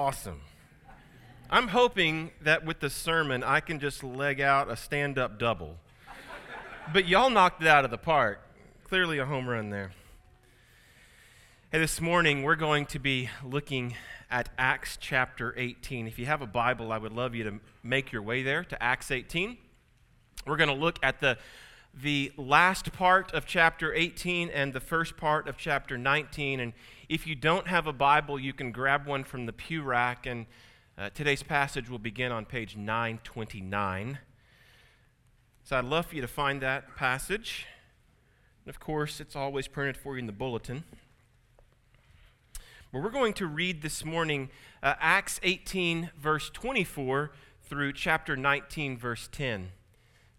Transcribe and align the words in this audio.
awesome. 0.00 0.40
I'm 1.50 1.66
hoping 1.66 2.30
that 2.42 2.64
with 2.64 2.78
the 2.78 2.88
sermon, 2.88 3.42
I 3.42 3.58
can 3.58 3.80
just 3.80 4.04
leg 4.04 4.40
out 4.40 4.70
a 4.70 4.76
stand 4.76 5.18
up 5.18 5.40
double. 5.40 5.76
But 6.92 7.08
y'all 7.08 7.30
knocked 7.30 7.62
it 7.62 7.66
out 7.66 7.84
of 7.84 7.90
the 7.90 7.98
park. 7.98 8.40
Clearly 8.84 9.18
a 9.18 9.26
home 9.26 9.48
run 9.48 9.70
there. 9.70 9.90
Hey, 11.72 11.80
this 11.80 12.00
morning 12.00 12.44
we're 12.44 12.54
going 12.54 12.86
to 12.86 13.00
be 13.00 13.28
looking 13.44 13.96
at 14.30 14.50
Acts 14.56 14.98
chapter 15.00 15.52
18. 15.56 16.06
If 16.06 16.16
you 16.16 16.26
have 16.26 16.42
a 16.42 16.46
Bible, 16.46 16.92
I 16.92 16.98
would 16.98 17.12
love 17.12 17.34
you 17.34 17.42
to 17.42 17.58
make 17.82 18.12
your 18.12 18.22
way 18.22 18.44
there 18.44 18.62
to 18.62 18.80
Acts 18.80 19.10
18. 19.10 19.58
We're 20.46 20.58
going 20.58 20.70
to 20.70 20.76
look 20.76 21.00
at 21.02 21.20
the 21.20 21.38
the 21.94 22.32
last 22.36 22.92
part 22.92 23.32
of 23.32 23.46
chapter 23.46 23.92
18 23.92 24.50
and 24.50 24.72
the 24.72 24.80
first 24.80 25.16
part 25.16 25.48
of 25.48 25.56
chapter 25.56 25.98
19. 25.98 26.60
And 26.60 26.72
if 27.08 27.26
you 27.26 27.34
don't 27.34 27.66
have 27.66 27.86
a 27.86 27.92
Bible, 27.92 28.38
you 28.38 28.52
can 28.52 28.72
grab 28.72 29.06
one 29.06 29.24
from 29.24 29.46
the 29.46 29.52
pew 29.52 29.82
rack. 29.82 30.26
And 30.26 30.46
uh, 30.96 31.10
today's 31.10 31.42
passage 31.42 31.88
will 31.88 31.98
begin 31.98 32.30
on 32.32 32.44
page 32.44 32.76
929. 32.76 34.18
So 35.64 35.76
I'd 35.76 35.84
love 35.84 36.06
for 36.06 36.14
you 36.14 36.22
to 36.22 36.28
find 36.28 36.60
that 36.62 36.96
passage. 36.96 37.66
And 38.64 38.70
of 38.70 38.80
course, 38.80 39.20
it's 39.20 39.36
always 39.36 39.66
printed 39.66 39.96
for 39.96 40.14
you 40.14 40.20
in 40.20 40.26
the 40.26 40.32
bulletin. 40.32 40.84
But 42.92 43.02
we're 43.02 43.10
going 43.10 43.34
to 43.34 43.46
read 43.46 43.82
this 43.82 44.04
morning 44.04 44.50
uh, 44.82 44.94
Acts 45.00 45.40
18, 45.42 46.10
verse 46.18 46.48
24, 46.50 47.32
through 47.62 47.92
chapter 47.92 48.34
19, 48.36 48.96
verse 48.96 49.28
10 49.30 49.72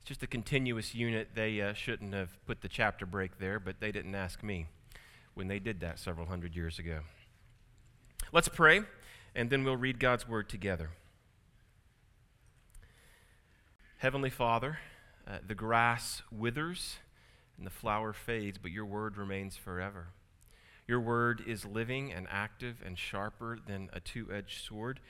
just 0.09 0.23
a 0.23 0.27
continuous 0.27 0.95
unit. 0.95 1.29
They 1.35 1.61
uh, 1.61 1.73
shouldn't 1.73 2.15
have 2.15 2.43
put 2.47 2.61
the 2.61 2.67
chapter 2.67 3.05
break 3.05 3.37
there, 3.37 3.59
but 3.59 3.79
they 3.79 3.91
didn't 3.91 4.15
ask 4.15 4.41
me 4.41 4.65
when 5.35 5.47
they 5.47 5.59
did 5.59 5.81
that 5.81 5.99
several 5.99 6.25
hundred 6.25 6.55
years 6.55 6.79
ago. 6.79 7.01
Let's 8.31 8.49
pray, 8.49 8.81
and 9.35 9.51
then 9.51 9.63
we'll 9.63 9.77
read 9.77 9.99
God's 9.99 10.27
word 10.27 10.49
together. 10.49 10.89
Heavenly 13.99 14.31
Father, 14.31 14.79
uh, 15.27 15.37
the 15.47 15.53
grass 15.53 16.23
withers 16.31 16.97
and 17.55 17.63
the 17.67 17.71
flower 17.71 18.11
fades, 18.11 18.57
but 18.57 18.71
your 18.71 18.85
word 18.85 19.15
remains 19.15 19.57
forever. 19.57 20.07
Your 20.87 20.99
word 20.99 21.43
is 21.45 21.65
living 21.65 22.11
and 22.11 22.25
active 22.31 22.77
and 22.83 22.97
sharper 22.97 23.59
than 23.63 23.91
a 23.93 23.99
two 23.99 24.27
edged 24.33 24.65
sword. 24.65 25.01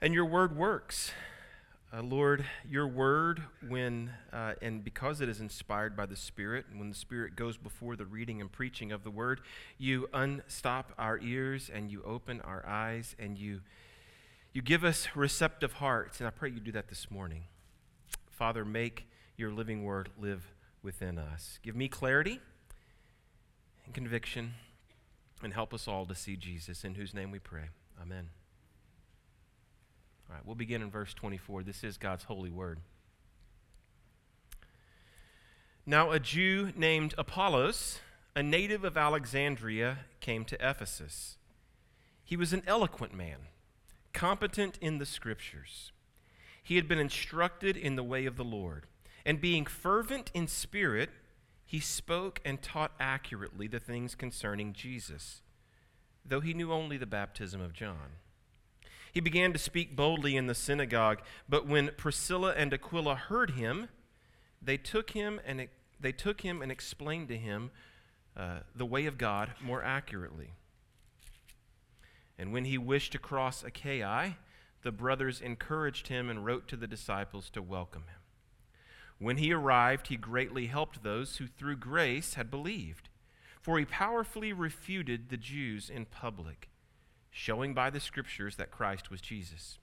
And 0.00 0.14
your 0.14 0.24
word 0.24 0.56
works. 0.56 1.12
Uh, 1.92 2.02
Lord, 2.02 2.44
your 2.68 2.88
word, 2.88 3.42
when 3.68 4.10
uh, 4.32 4.54
and 4.60 4.82
because 4.82 5.20
it 5.20 5.28
is 5.28 5.40
inspired 5.40 5.96
by 5.96 6.04
the 6.04 6.16
Spirit, 6.16 6.66
and 6.68 6.80
when 6.80 6.88
the 6.88 6.96
Spirit 6.96 7.36
goes 7.36 7.56
before 7.56 7.94
the 7.94 8.04
reading 8.04 8.40
and 8.40 8.50
preaching 8.50 8.90
of 8.90 9.04
the 9.04 9.10
word, 9.10 9.40
you 9.78 10.08
unstop 10.12 10.92
our 10.98 11.18
ears 11.20 11.70
and 11.72 11.90
you 11.90 12.02
open 12.02 12.40
our 12.40 12.66
eyes 12.66 13.14
and 13.18 13.38
you 13.38 13.60
you 14.52 14.62
give 14.62 14.84
us 14.84 15.08
receptive 15.14 15.74
hearts. 15.74 16.18
And 16.18 16.26
I 16.26 16.30
pray 16.30 16.50
you 16.50 16.60
do 16.60 16.72
that 16.72 16.88
this 16.88 17.10
morning. 17.10 17.44
Father, 18.30 18.64
make 18.64 19.06
your 19.36 19.52
living 19.52 19.84
word 19.84 20.08
live 20.18 20.54
within 20.82 21.18
us. 21.18 21.58
Give 21.62 21.76
me 21.76 21.88
clarity 21.88 22.40
and 23.84 23.94
conviction, 23.94 24.54
and 25.42 25.52
help 25.54 25.72
us 25.72 25.86
all 25.86 26.04
to 26.06 26.14
see 26.14 26.36
Jesus, 26.36 26.84
in 26.84 26.96
whose 26.96 27.14
name 27.14 27.30
we 27.30 27.38
pray. 27.38 27.68
Amen. 28.00 28.35
All 30.28 30.34
right, 30.34 30.44
we'll 30.44 30.56
begin 30.56 30.82
in 30.82 30.90
verse 30.90 31.14
24. 31.14 31.62
This 31.62 31.84
is 31.84 31.98
God's 31.98 32.24
holy 32.24 32.50
word. 32.50 32.80
Now, 35.84 36.10
a 36.10 36.18
Jew 36.18 36.72
named 36.74 37.14
Apollos, 37.16 38.00
a 38.34 38.42
native 38.42 38.82
of 38.82 38.96
Alexandria, 38.96 39.98
came 40.18 40.44
to 40.46 40.56
Ephesus. 40.56 41.36
He 42.24 42.36
was 42.36 42.52
an 42.52 42.64
eloquent 42.66 43.14
man, 43.14 43.38
competent 44.12 44.78
in 44.80 44.98
the 44.98 45.06
scriptures. 45.06 45.92
He 46.60 46.74
had 46.74 46.88
been 46.88 46.98
instructed 46.98 47.76
in 47.76 47.94
the 47.94 48.02
way 48.02 48.26
of 48.26 48.36
the 48.36 48.42
Lord, 48.42 48.86
and 49.24 49.40
being 49.40 49.64
fervent 49.64 50.32
in 50.34 50.48
spirit, 50.48 51.10
he 51.64 51.78
spoke 51.78 52.40
and 52.44 52.60
taught 52.60 52.90
accurately 52.98 53.68
the 53.68 53.78
things 53.78 54.16
concerning 54.16 54.72
Jesus, 54.72 55.42
though 56.24 56.40
he 56.40 56.52
knew 56.52 56.72
only 56.72 56.96
the 56.96 57.06
baptism 57.06 57.60
of 57.60 57.72
John. 57.72 58.18
He 59.16 59.22
began 59.22 59.54
to 59.54 59.58
speak 59.58 59.96
boldly 59.96 60.36
in 60.36 60.46
the 60.46 60.54
synagogue, 60.54 61.22
but 61.48 61.66
when 61.66 61.92
Priscilla 61.96 62.52
and 62.54 62.74
Aquila 62.74 63.14
heard 63.14 63.52
him, 63.52 63.88
they 64.60 64.76
took 64.76 65.12
him 65.12 65.40
and 65.46 65.68
they 65.98 66.12
took 66.12 66.42
him 66.42 66.60
and 66.60 66.70
explained 66.70 67.28
to 67.28 67.38
him 67.38 67.70
uh, 68.36 68.58
the 68.74 68.84
way 68.84 69.06
of 69.06 69.16
God 69.16 69.52
more 69.58 69.82
accurately. 69.82 70.50
And 72.38 72.52
when 72.52 72.66
he 72.66 72.76
wished 72.76 73.12
to 73.12 73.18
cross 73.18 73.64
Achaia, 73.64 74.36
the 74.82 74.92
brothers 74.92 75.40
encouraged 75.40 76.08
him 76.08 76.28
and 76.28 76.44
wrote 76.44 76.68
to 76.68 76.76
the 76.76 76.86
disciples 76.86 77.48
to 77.54 77.62
welcome 77.62 78.02
him. 78.02 78.20
When 79.18 79.38
he 79.38 79.50
arrived, 79.50 80.08
he 80.08 80.18
greatly 80.18 80.66
helped 80.66 81.02
those 81.02 81.38
who 81.38 81.46
through 81.46 81.76
grace 81.76 82.34
had 82.34 82.50
believed, 82.50 83.08
for 83.62 83.78
he 83.78 83.86
powerfully 83.86 84.52
refuted 84.52 85.30
the 85.30 85.38
Jews 85.38 85.88
in 85.88 86.04
public 86.04 86.68
showing 87.36 87.74
by 87.74 87.90
the 87.90 88.00
scriptures 88.00 88.56
that 88.56 88.70
Christ 88.70 89.10
was 89.10 89.20
Jesus. 89.20 89.78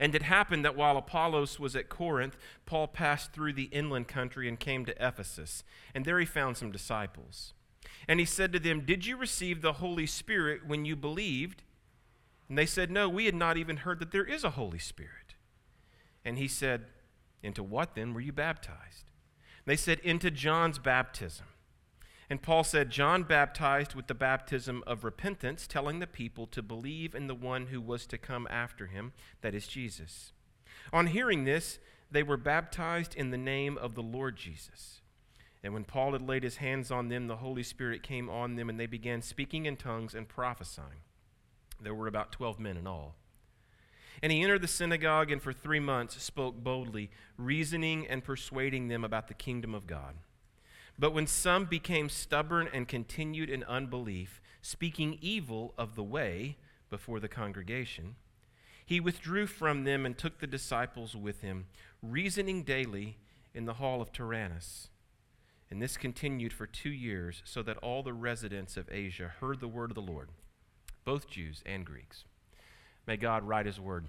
And 0.00 0.14
it 0.14 0.22
happened 0.22 0.64
that 0.64 0.76
while 0.76 0.96
Apollos 0.96 1.60
was 1.60 1.76
at 1.76 1.90
Corinth, 1.90 2.38
Paul 2.64 2.88
passed 2.88 3.32
through 3.34 3.52
the 3.52 3.64
inland 3.64 4.08
country 4.08 4.48
and 4.48 4.58
came 4.58 4.86
to 4.86 5.06
Ephesus. 5.06 5.62
And 5.94 6.06
there 6.06 6.18
he 6.18 6.24
found 6.24 6.56
some 6.56 6.72
disciples. 6.72 7.52
And 8.08 8.18
he 8.18 8.24
said 8.24 8.50
to 8.54 8.58
them, 8.58 8.80
Did 8.80 9.04
you 9.04 9.18
receive 9.18 9.60
the 9.60 9.74
Holy 9.74 10.06
Spirit 10.06 10.66
when 10.66 10.86
you 10.86 10.96
believed? 10.96 11.64
And 12.48 12.56
they 12.56 12.66
said, 12.66 12.90
No, 12.90 13.10
we 13.10 13.26
had 13.26 13.34
not 13.34 13.58
even 13.58 13.78
heard 13.78 14.00
that 14.00 14.10
there 14.10 14.24
is 14.24 14.42
a 14.42 14.50
Holy 14.50 14.78
Spirit. 14.78 15.34
And 16.24 16.38
he 16.38 16.48
said, 16.48 16.86
Into 17.42 17.62
what 17.62 17.94
then 17.94 18.14
were 18.14 18.22
you 18.22 18.32
baptized? 18.32 19.10
And 19.66 19.66
they 19.66 19.76
said, 19.76 20.00
Into 20.00 20.30
John's 20.30 20.78
baptism. 20.78 21.44
And 22.30 22.42
Paul 22.42 22.62
said, 22.62 22.90
John 22.90 23.22
baptized 23.22 23.94
with 23.94 24.06
the 24.06 24.14
baptism 24.14 24.84
of 24.86 25.02
repentance, 25.02 25.66
telling 25.66 25.98
the 25.98 26.06
people 26.06 26.46
to 26.48 26.62
believe 26.62 27.14
in 27.14 27.26
the 27.26 27.34
one 27.34 27.66
who 27.66 27.80
was 27.80 28.06
to 28.06 28.18
come 28.18 28.46
after 28.50 28.86
him, 28.86 29.12
that 29.40 29.54
is 29.54 29.66
Jesus. 29.66 30.32
On 30.92 31.06
hearing 31.06 31.44
this, 31.44 31.78
they 32.10 32.22
were 32.22 32.36
baptized 32.36 33.14
in 33.14 33.30
the 33.30 33.38
name 33.38 33.78
of 33.78 33.94
the 33.94 34.02
Lord 34.02 34.36
Jesus. 34.36 35.00
And 35.62 35.72
when 35.72 35.84
Paul 35.84 36.12
had 36.12 36.22
laid 36.22 36.42
his 36.42 36.56
hands 36.56 36.90
on 36.90 37.08
them, 37.08 37.26
the 37.26 37.36
Holy 37.36 37.62
Spirit 37.62 38.02
came 38.02 38.28
on 38.28 38.56
them, 38.56 38.68
and 38.68 38.78
they 38.78 38.86
began 38.86 39.22
speaking 39.22 39.66
in 39.66 39.76
tongues 39.76 40.14
and 40.14 40.28
prophesying. 40.28 41.02
There 41.80 41.94
were 41.94 42.06
about 42.06 42.32
12 42.32 42.58
men 42.58 42.76
in 42.76 42.86
all. 42.86 43.14
And 44.22 44.32
he 44.32 44.42
entered 44.42 44.62
the 44.62 44.68
synagogue 44.68 45.30
and 45.30 45.40
for 45.40 45.52
three 45.52 45.80
months 45.80 46.20
spoke 46.22 46.56
boldly, 46.56 47.10
reasoning 47.36 48.06
and 48.06 48.24
persuading 48.24 48.88
them 48.88 49.04
about 49.04 49.28
the 49.28 49.34
kingdom 49.34 49.74
of 49.74 49.86
God. 49.86 50.14
But 50.98 51.14
when 51.14 51.26
some 51.26 51.64
became 51.64 52.08
stubborn 52.08 52.68
and 52.72 52.88
continued 52.88 53.50
in 53.50 53.62
unbelief, 53.64 54.40
speaking 54.60 55.18
evil 55.20 55.72
of 55.78 55.94
the 55.94 56.02
way 56.02 56.56
before 56.90 57.20
the 57.20 57.28
congregation, 57.28 58.16
he 58.84 58.98
withdrew 59.00 59.46
from 59.46 59.84
them 59.84 60.04
and 60.04 60.16
took 60.16 60.40
the 60.40 60.46
disciples 60.46 61.14
with 61.14 61.42
him, 61.42 61.66
reasoning 62.02 62.64
daily 62.64 63.18
in 63.54 63.66
the 63.66 63.74
hall 63.74 64.00
of 64.00 64.12
Tyrannus. 64.12 64.88
And 65.70 65.82
this 65.82 65.98
continued 65.98 66.52
for 66.52 66.66
two 66.66 66.90
years, 66.90 67.42
so 67.44 67.62
that 67.62 67.76
all 67.78 68.02
the 68.02 68.14
residents 68.14 68.76
of 68.76 68.88
Asia 68.90 69.32
heard 69.40 69.60
the 69.60 69.68
word 69.68 69.90
of 69.90 69.94
the 69.94 70.00
Lord, 70.00 70.30
both 71.04 71.28
Jews 71.28 71.62
and 71.66 71.84
Greeks. 71.84 72.24
May 73.06 73.18
God 73.18 73.44
write 73.44 73.66
his 73.66 73.78
word 73.78 74.06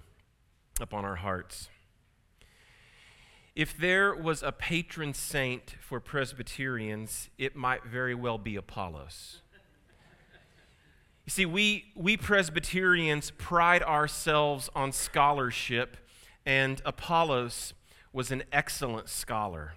upon 0.80 1.04
our 1.04 1.16
hearts. 1.16 1.68
If 3.56 3.76
there 3.76 4.14
was 4.14 4.42
a 4.42 4.52
patron 4.52 5.12
saint 5.12 5.74
for 5.80 5.98
Presbyterians, 5.98 7.30
it 7.36 7.56
might 7.56 7.84
very 7.84 8.14
well 8.14 8.38
be 8.38 8.54
Apollos. 8.54 9.42
You 11.26 11.30
see, 11.30 11.46
we, 11.46 11.86
we 11.96 12.16
Presbyterians 12.16 13.32
pride 13.32 13.82
ourselves 13.82 14.70
on 14.74 14.92
scholarship, 14.92 15.96
and 16.46 16.80
Apollos 16.84 17.74
was 18.12 18.30
an 18.30 18.44
excellent 18.52 19.08
scholar. 19.08 19.74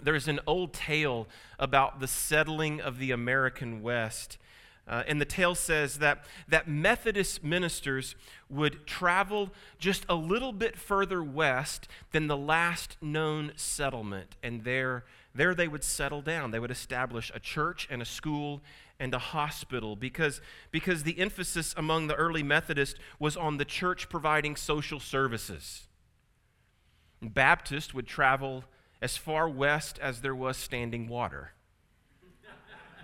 There's 0.00 0.28
an 0.28 0.40
old 0.46 0.72
tale 0.72 1.26
about 1.58 2.00
the 2.00 2.08
settling 2.08 2.80
of 2.80 2.98
the 2.98 3.10
American 3.10 3.82
West 3.82 4.38
uh, 4.88 5.02
and 5.08 5.20
the 5.20 5.24
tale 5.24 5.54
says 5.54 5.98
that, 5.98 6.24
that 6.48 6.68
Methodist 6.68 7.42
ministers 7.42 8.14
would 8.48 8.86
travel 8.86 9.50
just 9.78 10.06
a 10.08 10.14
little 10.14 10.52
bit 10.52 10.76
further 10.76 11.22
west 11.22 11.88
than 12.12 12.28
the 12.28 12.36
last 12.36 12.96
known 13.00 13.52
settlement. 13.56 14.36
And 14.42 14.62
there, 14.62 15.04
there 15.34 15.54
they 15.54 15.66
would 15.66 15.82
settle 15.82 16.22
down. 16.22 16.52
They 16.52 16.60
would 16.60 16.70
establish 16.70 17.32
a 17.34 17.40
church 17.40 17.88
and 17.90 18.00
a 18.00 18.04
school 18.04 18.62
and 19.00 19.12
a 19.12 19.18
hospital 19.18 19.96
because, 19.96 20.40
because 20.70 21.02
the 21.02 21.18
emphasis 21.18 21.74
among 21.76 22.06
the 22.06 22.14
early 22.14 22.44
Methodists 22.44 22.98
was 23.18 23.36
on 23.36 23.56
the 23.56 23.64
church 23.64 24.08
providing 24.08 24.54
social 24.54 25.00
services. 25.00 25.88
Baptist 27.20 27.92
would 27.92 28.06
travel 28.06 28.64
as 29.02 29.16
far 29.16 29.48
west 29.48 29.98
as 29.98 30.20
there 30.20 30.34
was 30.34 30.56
standing 30.56 31.08
water 31.08 31.52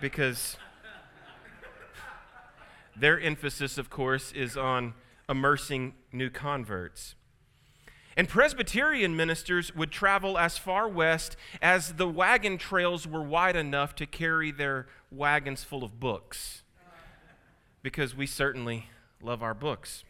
because 0.01 0.57
Their 2.97 3.19
emphasis, 3.21 3.79
of 3.79 3.91
course, 3.91 4.33
is 4.33 4.57
on 4.57 4.95
immersing 5.29 5.95
new 6.13 6.31
converts. 6.31 7.15
And 8.17 8.29
Presbyterian 8.29 9.17
ministers 9.17 9.75
would 9.75 9.91
travel 9.91 10.37
as 10.39 10.59
far 10.59 10.87
west 10.87 11.37
as 11.63 11.95
the 11.95 12.09
wagon 12.09 12.59
trails 12.59 13.07
were 13.07 13.23
wide 13.23 13.57
enough 13.57 13.95
to 13.97 14.07
carry 14.07 14.51
their 14.51 14.87
wagons 15.11 15.65
full 15.65 15.83
of 15.83 15.99
books, 15.99 16.63
because 17.83 18.15
we 18.15 18.27
certainly 18.27 18.89
love 19.23 19.43
our 19.43 19.55
books. 19.55 20.05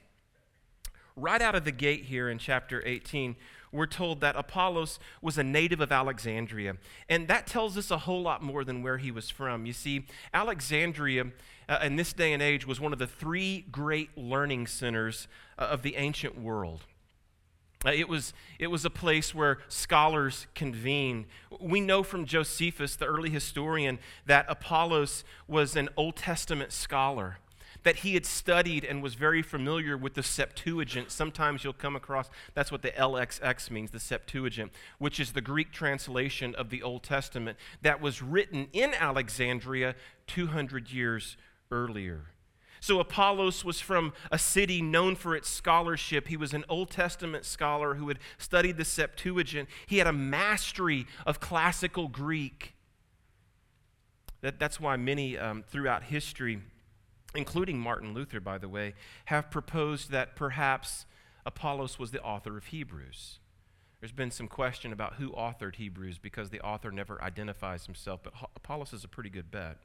Right 1.14 1.40
out 1.40 1.54
of 1.54 1.64
the 1.64 1.72
gate 1.72 2.06
here 2.06 2.28
in 2.28 2.38
chapter 2.38 2.82
18, 2.84 3.36
we're 3.72 3.86
told 3.86 4.20
that 4.20 4.36
Apollos 4.36 4.98
was 5.20 5.38
a 5.38 5.42
native 5.42 5.80
of 5.80 5.90
Alexandria. 5.90 6.76
And 7.08 7.26
that 7.28 7.46
tells 7.46 7.76
us 7.78 7.90
a 7.90 7.98
whole 7.98 8.22
lot 8.22 8.42
more 8.42 8.64
than 8.64 8.82
where 8.82 8.98
he 8.98 9.10
was 9.10 9.30
from. 9.30 9.66
You 9.66 9.72
see, 9.72 10.06
Alexandria 10.32 11.26
uh, 11.68 11.78
in 11.82 11.96
this 11.96 12.12
day 12.12 12.32
and 12.32 12.42
age 12.42 12.66
was 12.66 12.80
one 12.80 12.92
of 12.92 12.98
the 12.98 13.06
three 13.06 13.64
great 13.72 14.16
learning 14.16 14.66
centers 14.66 15.26
uh, 15.58 15.62
of 15.62 15.82
the 15.82 15.96
ancient 15.96 16.38
world. 16.38 16.84
Uh, 17.84 17.90
it, 17.90 18.08
was, 18.08 18.32
it 18.58 18.68
was 18.68 18.84
a 18.84 18.90
place 18.90 19.34
where 19.34 19.58
scholars 19.68 20.46
convened. 20.54 21.24
We 21.60 21.80
know 21.80 22.02
from 22.02 22.26
Josephus, 22.26 22.94
the 22.94 23.06
early 23.06 23.30
historian, 23.30 23.98
that 24.26 24.46
Apollos 24.48 25.24
was 25.48 25.74
an 25.74 25.88
Old 25.96 26.16
Testament 26.16 26.72
scholar 26.72 27.38
that 27.82 27.96
he 27.96 28.14
had 28.14 28.24
studied 28.24 28.84
and 28.84 29.02
was 29.02 29.14
very 29.14 29.42
familiar 29.42 29.96
with 29.96 30.14
the 30.14 30.22
Septuagint. 30.22 31.10
Sometimes 31.10 31.64
you'll 31.64 31.72
come 31.72 31.96
across, 31.96 32.30
that's 32.54 32.70
what 32.70 32.82
the 32.82 32.90
LXX 32.90 33.70
means, 33.70 33.90
the 33.90 34.00
Septuagint, 34.00 34.72
which 34.98 35.18
is 35.18 35.32
the 35.32 35.40
Greek 35.40 35.72
translation 35.72 36.54
of 36.54 36.70
the 36.70 36.82
Old 36.82 37.02
Testament 37.02 37.58
that 37.82 38.00
was 38.00 38.22
written 38.22 38.68
in 38.72 38.94
Alexandria 38.94 39.94
200 40.26 40.90
years 40.90 41.36
earlier. 41.70 42.26
So 42.80 42.98
Apollos 42.98 43.64
was 43.64 43.80
from 43.80 44.12
a 44.32 44.38
city 44.38 44.82
known 44.82 45.14
for 45.14 45.36
its 45.36 45.48
scholarship. 45.48 46.26
He 46.26 46.36
was 46.36 46.52
an 46.52 46.64
Old 46.68 46.90
Testament 46.90 47.44
scholar 47.44 47.94
who 47.94 48.08
had 48.08 48.18
studied 48.38 48.76
the 48.76 48.84
Septuagint. 48.84 49.68
He 49.86 49.98
had 49.98 50.08
a 50.08 50.12
mastery 50.12 51.06
of 51.24 51.38
classical 51.38 52.08
Greek. 52.08 52.74
That, 54.40 54.58
that's 54.58 54.80
why 54.80 54.96
many 54.96 55.38
um, 55.38 55.62
throughout 55.62 56.02
history 56.02 56.60
including 57.34 57.78
Martin 57.78 58.14
Luther, 58.14 58.40
by 58.40 58.58
the 58.58 58.68
way, 58.68 58.94
have 59.26 59.50
proposed 59.50 60.10
that 60.10 60.36
perhaps 60.36 61.06
Apollos 61.44 61.98
was 61.98 62.10
the 62.10 62.22
author 62.22 62.56
of 62.56 62.66
Hebrews. 62.66 63.38
There's 64.00 64.12
been 64.12 64.30
some 64.30 64.48
question 64.48 64.92
about 64.92 65.14
who 65.14 65.30
authored 65.30 65.76
Hebrews 65.76 66.18
because 66.18 66.50
the 66.50 66.60
author 66.60 66.90
never 66.90 67.22
identifies 67.22 67.86
himself, 67.86 68.20
but 68.22 68.32
Apollos 68.56 68.92
is 68.92 69.04
a 69.04 69.08
pretty 69.08 69.30
good 69.30 69.50
bet. 69.50 69.78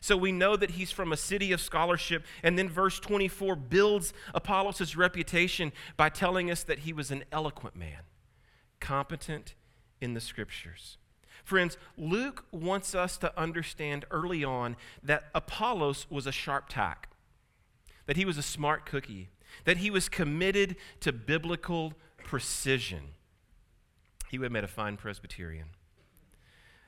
So 0.00 0.16
we 0.16 0.32
know 0.32 0.56
that 0.56 0.72
he's 0.72 0.90
from 0.90 1.12
a 1.12 1.16
city 1.16 1.52
of 1.52 1.60
scholarship, 1.60 2.24
and 2.42 2.58
then 2.58 2.68
verse 2.68 2.98
24 2.98 3.56
builds 3.56 4.12
Apollos' 4.34 4.96
reputation 4.96 5.72
by 5.96 6.08
telling 6.08 6.50
us 6.50 6.62
that 6.64 6.80
he 6.80 6.92
was 6.92 7.10
an 7.10 7.24
eloquent 7.32 7.76
man, 7.76 8.00
competent 8.80 9.54
in 10.00 10.14
the 10.14 10.20
scriptures. 10.20 10.98
Friends, 11.44 11.76
Luke 11.96 12.44
wants 12.50 12.94
us 12.94 13.16
to 13.18 13.38
understand 13.38 14.04
early 14.10 14.42
on 14.44 14.76
that 15.02 15.24
Apollos 15.34 16.06
was 16.10 16.26
a 16.26 16.32
sharp 16.32 16.68
tack, 16.68 17.08
that 18.06 18.16
he 18.16 18.24
was 18.24 18.38
a 18.38 18.42
smart 18.42 18.86
cookie, 18.86 19.28
that 19.64 19.78
he 19.78 19.90
was 19.90 20.08
committed 20.08 20.76
to 21.00 21.12
biblical 21.12 21.94
precision. 22.18 23.10
He 24.30 24.38
would 24.38 24.46
have 24.46 24.52
made 24.52 24.64
a 24.64 24.68
fine 24.68 24.96
Presbyterian. 24.96 25.68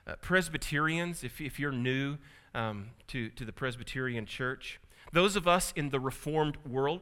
Uh, 0.07 0.15
Presbyterians, 0.21 1.23
if, 1.23 1.41
if 1.41 1.61
you're 1.61 1.73
new 1.73 2.17
um, 2.55 2.91
to, 3.09 3.29
to 3.31 3.45
the 3.45 3.53
Presbyterian 3.53 4.27
church, 4.27 4.81
those 5.13 5.37
of 5.37 5.47
us 5.47 5.73
in 5.77 5.91
the 5.91 6.01
Reformed 6.01 6.57
world, 6.69 7.01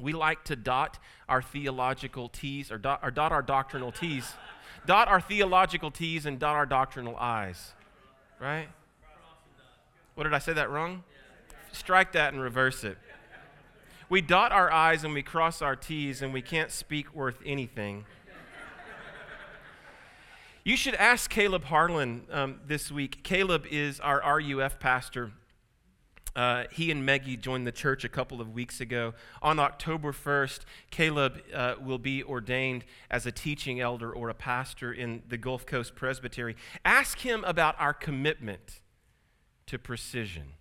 we 0.00 0.12
like 0.12 0.44
to 0.44 0.56
dot 0.56 0.98
our 1.28 1.42
theological 1.42 2.28
T's 2.28 2.70
or 2.70 2.78
dot, 2.78 3.00
or 3.02 3.10
dot 3.10 3.32
our 3.32 3.42
doctrinal 3.42 3.92
T's 3.92 4.34
dot 4.90 5.06
our 5.06 5.20
theological 5.20 5.92
T's 5.92 6.26
and 6.26 6.40
dot 6.40 6.56
our 6.56 6.66
doctrinal 6.66 7.16
I's. 7.16 7.74
Right? 8.40 8.66
What 10.16 10.24
did 10.24 10.34
I 10.34 10.40
say 10.40 10.52
that 10.54 10.68
wrong? 10.68 11.04
Strike 11.70 12.10
that 12.14 12.32
and 12.32 12.42
reverse 12.42 12.82
it. 12.82 12.98
We 14.08 14.20
dot 14.20 14.50
our 14.50 14.68
I's 14.72 15.04
and 15.04 15.14
we 15.14 15.22
cross 15.22 15.62
our 15.62 15.76
T's 15.76 16.22
and 16.22 16.32
we 16.32 16.42
can't 16.42 16.72
speak 16.72 17.14
worth 17.14 17.36
anything. 17.46 18.04
You 20.64 20.76
should 20.76 20.96
ask 20.96 21.30
Caleb 21.30 21.66
Harlan 21.66 22.26
um, 22.32 22.58
this 22.66 22.90
week. 22.90 23.22
Caleb 23.22 23.66
is 23.70 24.00
our 24.00 24.20
RUF 24.40 24.80
pastor 24.80 25.30
uh, 26.36 26.64
he 26.70 26.90
and 26.90 27.04
Meggie 27.04 27.36
joined 27.36 27.66
the 27.66 27.72
church 27.72 28.04
a 28.04 28.08
couple 28.08 28.40
of 28.40 28.52
weeks 28.52 28.80
ago. 28.80 29.14
On 29.42 29.58
October 29.58 30.12
1st, 30.12 30.60
Caleb 30.90 31.40
uh, 31.52 31.74
will 31.80 31.98
be 31.98 32.22
ordained 32.22 32.84
as 33.10 33.26
a 33.26 33.32
teaching 33.32 33.80
elder 33.80 34.12
or 34.12 34.28
a 34.28 34.34
pastor 34.34 34.92
in 34.92 35.22
the 35.28 35.36
Gulf 35.36 35.66
Coast 35.66 35.94
Presbytery. 35.94 36.56
Ask 36.84 37.18
him 37.18 37.44
about 37.44 37.74
our 37.78 37.94
commitment 37.94 38.80
to 39.66 39.78
precision. 39.78 40.54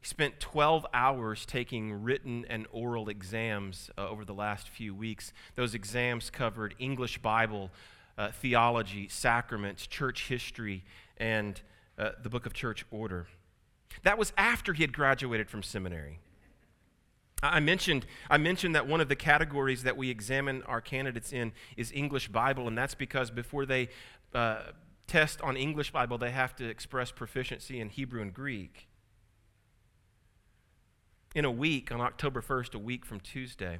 He 0.00 0.06
spent 0.06 0.40
12 0.40 0.86
hours 0.94 1.44
taking 1.44 1.92
written 2.02 2.46
and 2.48 2.66
oral 2.72 3.08
exams 3.08 3.90
uh, 3.98 4.08
over 4.08 4.24
the 4.24 4.32
last 4.32 4.68
few 4.68 4.94
weeks. 4.94 5.32
Those 5.56 5.74
exams 5.74 6.30
covered 6.30 6.74
English 6.78 7.18
Bible, 7.18 7.70
uh, 8.16 8.30
theology, 8.30 9.08
sacraments, 9.08 9.86
church 9.86 10.28
history, 10.28 10.84
and 11.18 11.60
uh, 11.98 12.12
the 12.22 12.30
book 12.30 12.46
of 12.46 12.54
church 12.54 12.86
order. 12.90 13.26
That 14.02 14.18
was 14.18 14.32
after 14.36 14.72
he 14.72 14.82
had 14.82 14.92
graduated 14.92 15.50
from 15.50 15.62
seminary. 15.62 16.20
I 17.42 17.60
mentioned, 17.60 18.06
I 18.28 18.36
mentioned 18.36 18.74
that 18.74 18.86
one 18.86 19.00
of 19.00 19.08
the 19.08 19.16
categories 19.16 19.82
that 19.84 19.96
we 19.96 20.10
examine 20.10 20.62
our 20.64 20.80
candidates 20.80 21.32
in 21.32 21.52
is 21.76 21.90
English 21.92 22.28
Bible, 22.28 22.68
and 22.68 22.76
that's 22.76 22.94
because 22.94 23.30
before 23.30 23.64
they 23.64 23.88
uh, 24.34 24.62
test 25.06 25.40
on 25.40 25.56
English 25.56 25.90
Bible, 25.90 26.18
they 26.18 26.30
have 26.30 26.54
to 26.56 26.68
express 26.68 27.10
proficiency 27.10 27.80
in 27.80 27.88
Hebrew 27.88 28.20
and 28.20 28.34
Greek. 28.34 28.88
In 31.34 31.44
a 31.44 31.50
week, 31.50 31.90
on 31.92 32.00
October 32.00 32.42
1st, 32.42 32.74
a 32.74 32.78
week 32.78 33.06
from 33.06 33.20
Tuesday, 33.20 33.78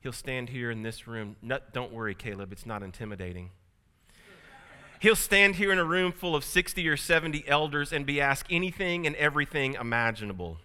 he'll 0.00 0.12
stand 0.12 0.50
here 0.50 0.70
in 0.70 0.82
this 0.82 1.06
room. 1.06 1.36
don't 1.72 1.92
worry, 1.92 2.14
Caleb, 2.14 2.52
it's 2.52 2.66
not 2.66 2.82
intimidating. 2.82 3.50
He'll 5.04 5.14
stand 5.14 5.56
here 5.56 5.70
in 5.70 5.78
a 5.78 5.84
room 5.84 6.12
full 6.12 6.34
of 6.34 6.44
60 6.44 6.88
or 6.88 6.96
70 6.96 7.44
elders 7.46 7.92
and 7.92 8.06
be 8.06 8.22
asked 8.22 8.46
anything 8.48 9.06
and 9.06 9.14
everything 9.16 9.74
imaginable. 9.74 10.56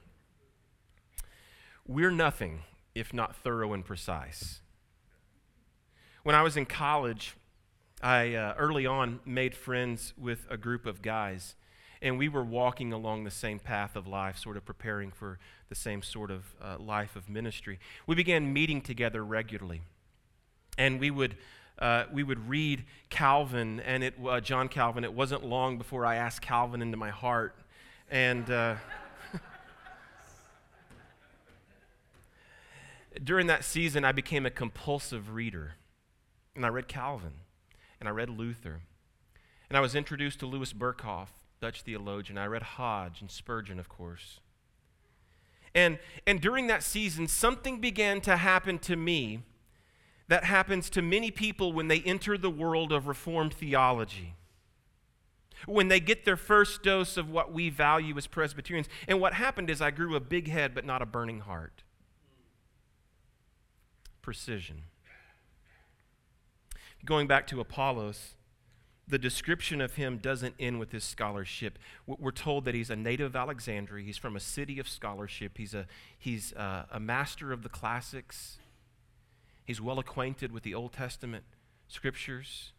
We're 1.86 2.10
nothing 2.10 2.62
if 2.96 3.14
not 3.14 3.36
thorough 3.36 3.74
and 3.74 3.84
precise. 3.84 4.62
When 6.24 6.36
I 6.36 6.42
was 6.42 6.56
in 6.56 6.68
college, 6.68 7.36
I 8.02 8.34
uh, 8.34 8.54
early 8.58 8.86
on 8.86 9.20
made 9.26 9.56
friends 9.56 10.14
with 10.18 10.48
a 10.50 10.56
group 10.56 10.86
of 10.86 11.02
guys, 11.02 11.56
and 12.02 12.18
we 12.18 12.30
were 12.30 12.46
walking 12.46 12.94
along 12.94 13.26
the 13.26 13.32
same 13.32 13.60
path 13.60 13.98
of 13.98 14.08
life, 14.08 14.38
sort 14.38 14.56
of 14.56 14.64
preparing 14.64 15.12
for 15.12 15.38
the 15.68 15.76
same 15.76 16.02
sort 16.02 16.32
of 16.32 16.56
uh, 16.64 16.78
life 16.80 17.18
of 17.18 17.28
ministry. 17.28 17.78
We 18.08 18.16
began 18.16 18.54
meeting 18.54 18.80
together 18.80 19.22
regularly, 19.22 19.82
and 20.78 20.98
we 20.98 21.12
would 21.12 21.36
uh, 21.80 22.04
we 22.12 22.24
would 22.24 22.50
read 22.50 22.86
Calvin 23.10 23.80
and 23.80 24.04
it, 24.04 24.14
uh, 24.28 24.42
John 24.42 24.68
Calvin. 24.68 25.04
It 25.04 25.14
wasn't 25.14 25.46
long 25.46 25.78
before 25.78 26.06
I 26.06 26.16
asked 26.16 26.42
Calvin 26.42 26.82
into 26.82 26.98
my 26.98 27.10
heart. 27.10 27.56
And 28.12 28.50
uh, 28.50 28.76
during 33.24 33.48
that 33.48 33.64
season, 33.64 34.04
I 34.04 34.12
became 34.12 34.46
a 34.46 34.52
compulsive 34.52 35.34
reader. 35.34 35.76
And 36.56 36.66
I 36.66 36.70
read 36.70 36.90
Calvin, 36.90 37.34
and 38.00 38.10
I 38.10 38.12
read 38.12 38.30
Luther. 38.30 38.82
And 39.70 39.78
I 39.78 39.82
was 39.82 39.96
introduced 39.96 40.40
to 40.40 40.46
Louis 40.46 40.74
Berkhof, 40.74 41.28
Dutch 41.62 41.84
theologian. 41.84 42.38
I 42.38 42.48
read 42.48 42.64
Hodge 42.64 43.22
and 43.22 43.32
Spurgeon, 43.32 43.80
of 43.80 43.88
course. 43.88 44.42
And, 45.74 46.00
and 46.26 46.42
during 46.42 46.68
that 46.68 46.84
season, 46.84 47.28
something 47.28 47.80
began 47.80 48.20
to 48.22 48.38
happen 48.38 48.80
to 48.80 48.96
me 48.98 49.44
that 50.30 50.44
happens 50.46 50.90
to 50.92 51.02
many 51.02 51.32
people 51.32 51.74
when 51.74 51.88
they 51.88 52.00
enter 52.02 52.38
the 52.38 52.52
world 52.52 52.94
of 52.94 53.08
Reformed 53.08 53.54
theology. 53.54 54.36
When 55.66 55.90
they 55.90 56.00
get 56.00 56.24
their 56.24 56.38
first 56.38 56.84
dose 56.84 57.18
of 57.18 57.30
what 57.30 57.52
we 57.52 57.70
value 57.70 58.16
as 58.16 58.28
Presbyterians. 58.28 58.88
And 59.08 59.20
what 59.20 59.34
happened 59.34 59.70
is 59.70 59.82
I 59.82 59.92
grew 59.92 60.16
a 60.16 60.20
big 60.22 60.48
head, 60.48 60.74
but 60.74 60.86
not 60.86 61.02
a 61.02 61.06
burning 61.06 61.42
heart. 61.42 61.84
Precision. 64.22 64.84
Going 67.04 67.26
back 67.28 67.48
to 67.48 67.60
Apollos, 67.60 68.36
the 69.08 69.18
description 69.18 69.82
of 69.82 69.96
him 69.96 70.20
doesn't 70.20 70.54
end 70.60 70.80
with 70.80 70.92
his 70.92 71.04
scholarship. 71.04 71.80
We're 72.06 72.32
told 72.32 72.66
that 72.66 72.76
he's 72.76 72.92
a 72.92 72.96
native 72.96 73.28
of 73.28 73.36
Alexandria. 73.36 74.06
He's 74.06 74.18
from 74.18 74.36
a 74.36 74.40
city 74.40 74.78
of 74.78 74.88
scholarship. 74.88 75.58
He's 75.58 75.74
a, 75.74 75.88
he's 76.20 76.52
a, 76.54 76.86
a 76.92 77.00
master 77.00 77.52
of 77.52 77.64
the 77.64 77.70
classics. 77.70 78.59
He's 79.70 79.80
well 79.80 80.00
acquainted 80.00 80.52
with 80.52 80.64
the 80.64 80.74
Old 80.74 80.94
Testament 80.94 81.44
scriptures. 81.88 82.72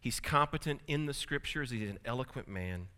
He's 0.00 0.18
competent 0.18 0.80
in 0.88 1.06
the 1.06 1.14
scriptures. 1.14 1.70
He's 1.70 1.88
an 1.88 2.00
eloquent 2.04 2.48
man. 2.48 2.88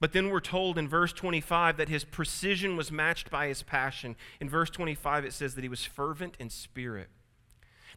But 0.00 0.14
then 0.14 0.30
we're 0.30 0.40
told 0.40 0.78
in 0.78 0.88
verse 0.88 1.12
25 1.12 1.76
that 1.76 1.90
his 1.90 2.04
precision 2.04 2.74
was 2.74 2.90
matched 2.90 3.30
by 3.30 3.48
his 3.48 3.62
passion. 3.62 4.16
In 4.40 4.48
verse 4.48 4.70
25, 4.70 5.26
it 5.26 5.34
says 5.34 5.56
that 5.56 5.62
he 5.62 5.68
was 5.68 5.84
fervent 5.84 6.36
in 6.40 6.48
spirit. 6.48 7.10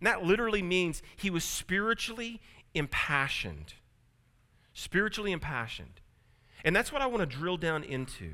And 0.01 0.05
that 0.05 0.25
literally 0.25 0.61
means 0.61 1.01
he 1.15 1.29
was 1.29 1.45
spiritually 1.45 2.41
impassioned. 2.73 3.75
Spiritually 4.73 5.31
impassioned. 5.31 6.01
And 6.65 6.75
that's 6.75 6.91
what 6.91 7.01
I 7.01 7.05
want 7.05 7.21
to 7.21 7.37
drill 7.37 7.55
down 7.55 7.85
into. 7.85 8.33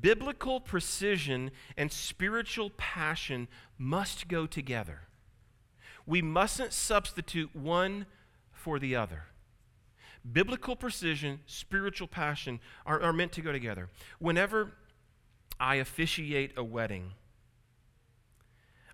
Biblical 0.00 0.58
precision 0.60 1.52
and 1.76 1.92
spiritual 1.92 2.70
passion 2.70 3.46
must 3.78 4.26
go 4.26 4.44
together. 4.44 5.02
We 6.08 6.22
mustn't 6.22 6.72
substitute 6.72 7.54
one 7.54 8.06
for 8.50 8.78
the 8.78 8.96
other. 8.96 9.24
Biblical 10.32 10.74
precision, 10.74 11.40
spiritual 11.44 12.08
passion 12.08 12.60
are, 12.86 13.00
are 13.02 13.12
meant 13.12 13.32
to 13.32 13.42
go 13.42 13.52
together. 13.52 13.90
Whenever 14.18 14.72
I 15.60 15.74
officiate 15.74 16.52
a 16.56 16.64
wedding, 16.64 17.12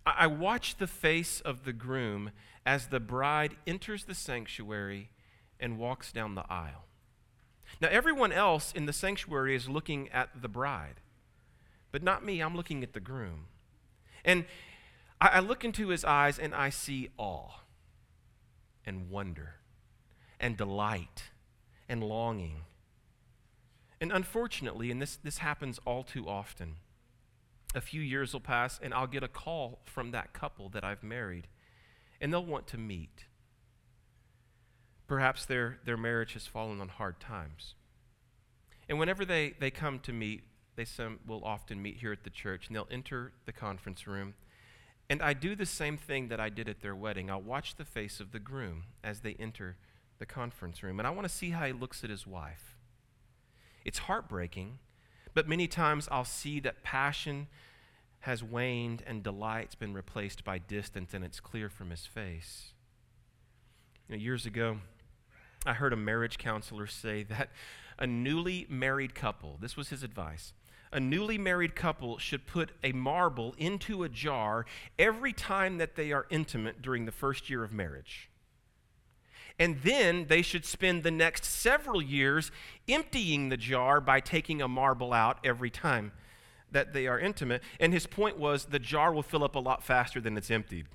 I, 0.04 0.14
I 0.18 0.26
watch 0.26 0.76
the 0.76 0.88
face 0.88 1.40
of 1.40 1.64
the 1.64 1.72
groom 1.72 2.32
as 2.66 2.88
the 2.88 2.98
bride 2.98 3.56
enters 3.64 4.06
the 4.06 4.14
sanctuary 4.14 5.10
and 5.60 5.78
walks 5.78 6.10
down 6.10 6.34
the 6.34 6.50
aisle. 6.50 6.84
Now, 7.80 7.88
everyone 7.92 8.32
else 8.32 8.72
in 8.72 8.86
the 8.86 8.92
sanctuary 8.92 9.54
is 9.54 9.68
looking 9.68 10.08
at 10.08 10.42
the 10.42 10.48
bride, 10.48 11.00
but 11.92 12.02
not 12.02 12.24
me. 12.24 12.40
I'm 12.40 12.56
looking 12.56 12.82
at 12.82 12.92
the 12.92 12.98
groom. 12.98 13.46
And 14.24 14.46
I, 15.24 15.28
I 15.28 15.40
look 15.40 15.64
into 15.64 15.88
his 15.88 16.04
eyes 16.04 16.38
and 16.38 16.54
I 16.54 16.68
see 16.68 17.08
awe 17.16 17.62
and 18.84 19.10
wonder 19.10 19.54
and 20.38 20.56
delight 20.56 21.30
and 21.88 22.02
longing. 22.04 22.62
And 24.00 24.12
unfortunately, 24.12 24.90
and 24.90 25.00
this, 25.00 25.16
this 25.16 25.38
happens 25.38 25.80
all 25.86 26.02
too 26.02 26.28
often, 26.28 26.76
a 27.74 27.80
few 27.80 28.02
years 28.02 28.34
will 28.34 28.40
pass 28.40 28.78
and 28.82 28.92
I'll 28.92 29.06
get 29.06 29.22
a 29.22 29.28
call 29.28 29.80
from 29.84 30.10
that 30.10 30.34
couple 30.34 30.68
that 30.70 30.84
I've 30.84 31.02
married, 31.02 31.48
and 32.20 32.32
they'll 32.32 32.44
want 32.44 32.66
to 32.68 32.78
meet. 32.78 33.24
Perhaps 35.06 35.46
their, 35.46 35.78
their 35.84 35.96
marriage 35.96 36.34
has 36.34 36.46
fallen 36.46 36.80
on 36.80 36.88
hard 36.88 37.18
times. 37.18 37.74
And 38.88 38.98
whenever 38.98 39.24
they, 39.24 39.54
they 39.58 39.70
come 39.70 39.98
to 40.00 40.12
meet, 40.12 40.42
they 40.76 40.84
some, 40.84 41.20
will 41.26 41.44
often 41.44 41.80
meet 41.80 41.98
here 41.98 42.12
at 42.12 42.24
the 42.24 42.30
church, 42.30 42.66
and 42.66 42.76
they'll 42.76 42.88
enter 42.90 43.32
the 43.46 43.52
conference 43.52 44.06
room. 44.06 44.34
And 45.10 45.20
I 45.20 45.34
do 45.34 45.54
the 45.54 45.66
same 45.66 45.98
thing 45.98 46.28
that 46.28 46.40
I 46.40 46.48
did 46.48 46.68
at 46.68 46.80
their 46.80 46.94
wedding. 46.94 47.30
I'll 47.30 47.40
watch 47.40 47.76
the 47.76 47.84
face 47.84 48.20
of 48.20 48.32
the 48.32 48.38
groom 48.38 48.84
as 49.02 49.20
they 49.20 49.36
enter 49.38 49.76
the 50.18 50.26
conference 50.26 50.82
room, 50.82 50.98
and 50.98 51.06
I 51.06 51.10
want 51.10 51.28
to 51.28 51.34
see 51.34 51.50
how 51.50 51.66
he 51.66 51.72
looks 51.72 52.04
at 52.04 52.10
his 52.10 52.26
wife. 52.26 52.76
It's 53.84 53.98
heartbreaking, 53.98 54.78
but 55.34 55.48
many 55.48 55.66
times 55.66 56.08
I'll 56.10 56.24
see 56.24 56.60
that 56.60 56.82
passion 56.82 57.48
has 58.20 58.42
waned 58.42 59.02
and 59.06 59.22
delight's 59.22 59.74
been 59.74 59.92
replaced 59.92 60.44
by 60.44 60.58
distance, 60.58 61.12
and 61.12 61.24
it's 61.24 61.40
clear 61.40 61.68
from 61.68 61.90
his 61.90 62.06
face. 62.06 62.72
You 64.08 64.16
know, 64.16 64.22
years 64.22 64.46
ago, 64.46 64.78
I 65.66 65.74
heard 65.74 65.92
a 65.92 65.96
marriage 65.96 66.38
counselor 66.38 66.86
say 66.86 67.22
that 67.24 67.50
a 67.98 68.06
newly 68.06 68.66
married 68.70 69.14
couple, 69.14 69.58
this 69.60 69.76
was 69.76 69.90
his 69.90 70.02
advice, 70.02 70.54
a 70.94 71.00
newly 71.00 71.36
married 71.36 71.74
couple 71.74 72.16
should 72.18 72.46
put 72.46 72.70
a 72.82 72.92
marble 72.92 73.54
into 73.58 74.04
a 74.04 74.08
jar 74.08 74.64
every 74.98 75.32
time 75.32 75.78
that 75.78 75.96
they 75.96 76.12
are 76.12 76.26
intimate 76.30 76.80
during 76.80 77.04
the 77.04 77.12
first 77.12 77.50
year 77.50 77.64
of 77.64 77.72
marriage. 77.72 78.30
And 79.58 79.80
then 79.82 80.26
they 80.28 80.40
should 80.40 80.64
spend 80.64 81.02
the 81.02 81.10
next 81.10 81.44
several 81.44 82.00
years 82.00 82.50
emptying 82.88 83.48
the 83.48 83.56
jar 83.56 84.00
by 84.00 84.20
taking 84.20 84.62
a 84.62 84.68
marble 84.68 85.12
out 85.12 85.38
every 85.44 85.70
time 85.70 86.12
that 86.70 86.92
they 86.92 87.06
are 87.06 87.18
intimate. 87.18 87.62
And 87.78 87.92
his 87.92 88.06
point 88.06 88.38
was 88.38 88.66
the 88.66 88.78
jar 88.78 89.12
will 89.12 89.22
fill 89.22 89.44
up 89.44 89.54
a 89.56 89.60
lot 89.60 89.82
faster 89.82 90.20
than 90.20 90.36
it's 90.36 90.50
emptied. 90.50 90.86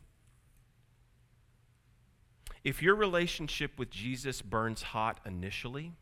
If 2.63 2.81
your 2.81 2.95
relationship 2.95 3.77
with 3.77 3.89
Jesus 3.89 4.41
burns 4.41 4.81
hot 4.81 5.19
initially, 5.25 5.93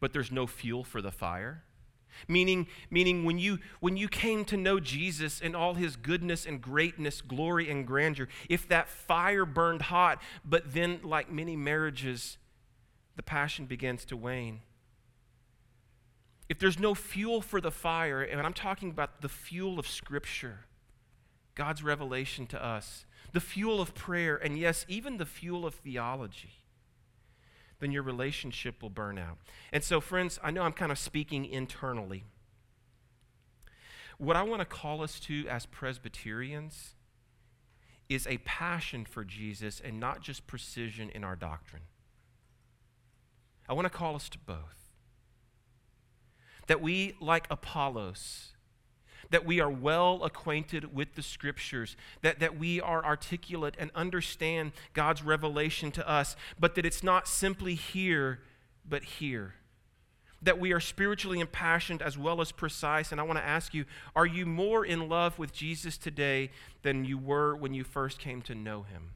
but 0.00 0.12
there's 0.12 0.32
no 0.32 0.46
fuel 0.46 0.82
for 0.82 1.00
the 1.00 1.12
fire, 1.12 1.62
meaning, 2.28 2.66
meaning 2.90 3.24
when, 3.24 3.38
you, 3.38 3.58
when 3.80 3.96
you 3.96 4.08
came 4.08 4.44
to 4.46 4.56
know 4.56 4.80
Jesus 4.80 5.40
and 5.40 5.54
all 5.54 5.74
his 5.74 5.96
goodness 5.96 6.46
and 6.46 6.60
greatness, 6.60 7.20
glory 7.20 7.70
and 7.70 7.86
grandeur, 7.86 8.28
if 8.48 8.68
that 8.68 8.88
fire 8.88 9.44
burned 9.44 9.82
hot, 9.82 10.20
but 10.44 10.72
then, 10.72 11.00
like 11.02 11.30
many 11.30 11.56
marriages, 11.56 12.38
the 13.16 13.22
passion 13.22 13.66
begins 13.66 14.04
to 14.06 14.16
wane. 14.16 14.60
If 16.48 16.58
there's 16.58 16.78
no 16.78 16.94
fuel 16.94 17.40
for 17.40 17.60
the 17.60 17.70
fire, 17.70 18.22
and 18.22 18.40
I'm 18.40 18.52
talking 18.52 18.90
about 18.90 19.22
the 19.22 19.28
fuel 19.28 19.78
of 19.78 19.86
Scripture, 19.86 20.66
God's 21.54 21.82
revelation 21.82 22.46
to 22.48 22.62
us, 22.62 23.06
the 23.32 23.40
fuel 23.40 23.80
of 23.80 23.94
prayer, 23.94 24.36
and 24.36 24.58
yes, 24.58 24.84
even 24.88 25.16
the 25.16 25.26
fuel 25.26 25.64
of 25.64 25.74
theology, 25.74 26.61
then 27.82 27.90
your 27.90 28.04
relationship 28.04 28.80
will 28.80 28.90
burn 28.90 29.18
out. 29.18 29.38
And 29.72 29.82
so, 29.82 30.00
friends, 30.00 30.38
I 30.40 30.52
know 30.52 30.62
I'm 30.62 30.72
kind 30.72 30.92
of 30.92 30.98
speaking 30.98 31.44
internally. 31.44 32.22
What 34.18 34.36
I 34.36 34.44
want 34.44 34.60
to 34.60 34.64
call 34.64 35.02
us 35.02 35.18
to 35.20 35.48
as 35.48 35.66
Presbyterians 35.66 36.94
is 38.08 38.24
a 38.28 38.38
passion 38.38 39.04
for 39.04 39.24
Jesus 39.24 39.80
and 39.84 39.98
not 39.98 40.20
just 40.20 40.46
precision 40.46 41.10
in 41.10 41.24
our 41.24 41.34
doctrine. 41.34 41.82
I 43.68 43.72
want 43.72 43.86
to 43.86 43.90
call 43.90 44.14
us 44.14 44.28
to 44.28 44.38
both. 44.38 44.92
That 46.68 46.80
we, 46.80 47.16
like 47.20 47.48
Apollos, 47.50 48.52
that 49.32 49.46
we 49.46 49.60
are 49.60 49.70
well 49.70 50.22
acquainted 50.24 50.94
with 50.94 51.14
the 51.14 51.22
scriptures, 51.22 51.96
that, 52.20 52.38
that 52.38 52.58
we 52.58 52.80
are 52.80 53.04
articulate 53.04 53.74
and 53.78 53.90
understand 53.94 54.72
God's 54.92 55.22
revelation 55.22 55.90
to 55.92 56.08
us, 56.08 56.36
but 56.60 56.74
that 56.74 56.84
it's 56.84 57.02
not 57.02 57.26
simply 57.26 57.74
here, 57.74 58.40
but 58.88 59.02
here. 59.02 59.54
That 60.42 60.60
we 60.60 60.72
are 60.72 60.80
spiritually 60.80 61.40
impassioned 61.40 62.02
as 62.02 62.18
well 62.18 62.42
as 62.42 62.52
precise. 62.52 63.10
And 63.10 63.20
I 63.20 63.24
want 63.24 63.38
to 63.38 63.44
ask 63.44 63.72
you 63.72 63.86
are 64.14 64.26
you 64.26 64.44
more 64.44 64.84
in 64.84 65.08
love 65.08 65.38
with 65.38 65.52
Jesus 65.52 65.96
today 65.96 66.50
than 66.82 67.06
you 67.06 67.16
were 67.16 67.56
when 67.56 67.72
you 67.72 67.84
first 67.84 68.18
came 68.18 68.42
to 68.42 68.54
know 68.54 68.82
him? 68.82 69.12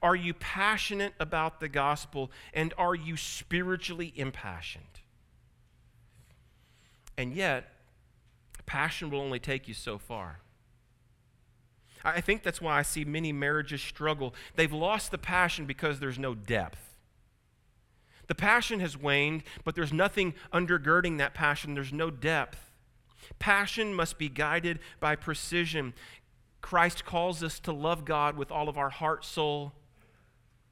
Are 0.00 0.16
you 0.16 0.32
passionate 0.32 1.12
about 1.20 1.60
the 1.60 1.68
gospel 1.68 2.30
and 2.54 2.72
are 2.78 2.94
you 2.94 3.18
spiritually 3.18 4.14
impassioned? 4.16 4.84
And 7.18 7.34
yet, 7.34 7.70
Passion 8.66 9.10
will 9.10 9.20
only 9.20 9.38
take 9.38 9.68
you 9.68 9.74
so 9.74 9.98
far. 9.98 10.40
I 12.04 12.20
think 12.20 12.42
that's 12.42 12.60
why 12.60 12.78
I 12.78 12.82
see 12.82 13.04
many 13.04 13.32
marriages 13.32 13.82
struggle. 13.82 14.34
They've 14.56 14.72
lost 14.72 15.10
the 15.10 15.18
passion 15.18 15.66
because 15.66 16.00
there's 16.00 16.18
no 16.18 16.34
depth. 16.34 16.96
The 18.26 18.34
passion 18.34 18.80
has 18.80 18.96
waned, 18.96 19.42
but 19.64 19.74
there's 19.74 19.92
nothing 19.92 20.34
undergirding 20.52 21.18
that 21.18 21.34
passion. 21.34 21.74
There's 21.74 21.92
no 21.92 22.10
depth. 22.10 22.70
Passion 23.38 23.92
must 23.92 24.18
be 24.18 24.28
guided 24.28 24.78
by 24.98 25.16
precision. 25.16 25.92
Christ 26.60 27.04
calls 27.04 27.42
us 27.42 27.58
to 27.60 27.72
love 27.72 28.04
God 28.04 28.36
with 28.36 28.50
all 28.50 28.68
of 28.68 28.78
our 28.78 28.90
heart, 28.90 29.24
soul, 29.24 29.72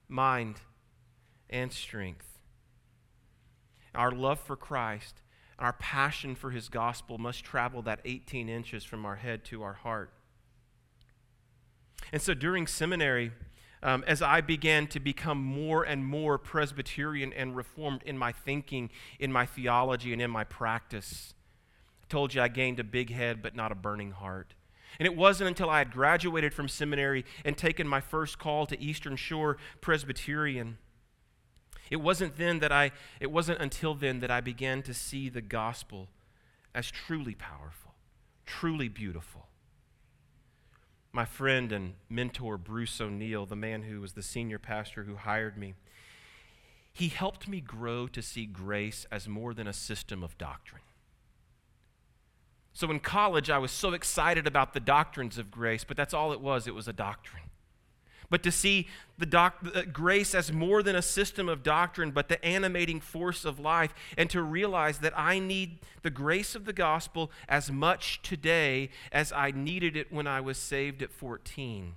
mind, 0.09 0.61
and 1.51 1.73
strength. 1.73 2.39
Our 3.95 4.13
love 4.13 4.39
for 4.39 4.57
Christ 4.57 5.23
our 5.59 5.73
passion 5.73 6.35
for 6.35 6.51
his 6.51 6.69
gospel 6.69 7.19
must 7.19 7.45
travel 7.45 7.83
that 7.83 8.01
18 8.05 8.49
inches 8.49 8.85
from 8.85 9.05
our 9.05 9.17
head 9.17 9.45
to 9.47 9.63
our 9.63 9.73
heart. 9.73 10.13
And 12.13 12.23
so 12.23 12.33
during 12.35 12.67
seminary, 12.67 13.33
um, 13.83 14.05
as 14.07 14.23
I 14.23 14.41
began 14.41 14.87
to 14.89 15.01
become 15.01 15.43
more 15.43 15.85
and 15.85 16.05
more 16.05 16.39
Presbyterian 16.39 17.33
and 17.33 17.57
reformed 17.57 18.03
in 18.05 18.17
my 18.17 18.33
thinking, 18.33 18.91
in 19.19 19.33
my 19.33 19.47
theology, 19.47 20.13
and 20.13 20.23
in 20.23 20.31
my 20.31 20.45
practice, 20.45 21.35
I 22.03 22.07
told 22.09 22.35
you 22.35 22.41
I 22.41 22.49
gained 22.49 22.81
a 22.81 22.85
big 22.85 23.11
head 23.11 23.43
but 23.43 23.55
not 23.55 23.73
a 23.73 23.77
burning 23.77 24.13
heart. 24.13 24.55
And 24.99 25.07
it 25.07 25.17
wasn't 25.17 25.49
until 25.49 25.71
I 25.71 25.79
had 25.79 25.93
graduated 25.93 26.55
from 26.55 26.69
seminary 26.69 27.25
and 27.45 27.57
taken 27.57 27.87
my 27.87 28.01
first 28.01 28.39
call 28.39 28.67
to 28.67 28.81
Eastern 28.81 29.17
Shore 29.17 29.59
Presbyterian 29.81 30.79
it 31.91 31.97
wasn't 31.97 32.37
then 32.37 32.59
that 32.61 32.73
I, 32.73 32.93
it 33.21 33.31
wasn't 33.31 33.61
until 33.61 33.95
then 33.95 34.21
that 34.21 34.31
I 34.31 34.41
began 34.41 34.83
to 34.83 34.95
see 34.95 35.29
the 35.29 35.41
gospel 35.41 36.09
as 36.75 36.91
truly 36.91 37.35
powerful, 37.35 37.95
truly 38.47 38.89
beautiful. 38.89 39.47
My 41.13 41.25
friend 41.25 41.73
and 41.73 41.95
mentor, 42.09 42.59
Bruce 42.59 43.01
O'Neill, 43.01 43.47
the 43.47 43.57
man 43.57 43.83
who 43.83 44.01
was 44.01 44.13
the 44.13 44.23
senior 44.23 44.59
pastor 44.59 45.05
who 45.05 45.17
hired 45.17 45.57
me, 45.57 45.75
he 46.93 47.09
helped 47.09 47.49
me 47.49 47.61
grow 47.61 48.07
to 48.09 48.21
see 48.21 48.45
grace 48.45 49.07
as 49.11 49.29
more 49.29 49.55
than 49.55 49.67
a 49.67 49.73
system 49.73 50.23
of 50.23 50.37
doctrine. 50.37 50.83
So 52.73 52.91
in 52.91 53.01
college, 53.01 53.51
I 53.51 53.59
was 53.59 53.73
so 53.73 53.93
excited 53.93 54.47
about 54.47 54.73
the 54.73 54.81
doctrines 54.81 55.39
of 55.39 55.51
grace, 55.51 55.83
but 55.83 55.97
that's 55.97 56.15
all 56.15 56.33
it 56.33 56.41
was. 56.41 56.67
It 56.67 56.75
was 56.75 56.87
a 56.87 56.93
doctrine. 56.93 57.43
But 58.31 58.43
to 58.43 58.53
see 58.53 58.89
the 59.17 59.27
doc- 59.27 59.65
uh, 59.75 59.83
grace 59.93 60.35
as 60.35 60.53
more 60.53 60.83
than 60.83 60.95
a 60.95 61.03
system 61.03 61.49
of 61.49 61.63
doctrine, 61.63 62.11
but 62.11 62.29
the 62.29 62.43
animating 62.45 63.01
force 63.01 63.45
of 63.45 63.59
life, 63.59 63.95
and 64.17 64.29
to 64.31 64.43
realize 64.43 64.99
that 64.99 65.19
I 65.19 65.39
need 65.39 65.79
the 66.03 66.11
grace 66.11 66.55
of 66.55 66.65
the 66.65 66.73
gospel 66.73 67.31
as 67.49 67.71
much 67.71 68.21
today 68.23 68.91
as 69.13 69.33
I 69.33 69.51
needed 69.51 69.97
it 69.97 70.13
when 70.13 70.27
I 70.27 70.41
was 70.41 70.59
saved 70.59 71.03
at 71.03 71.13
14. 71.13 71.95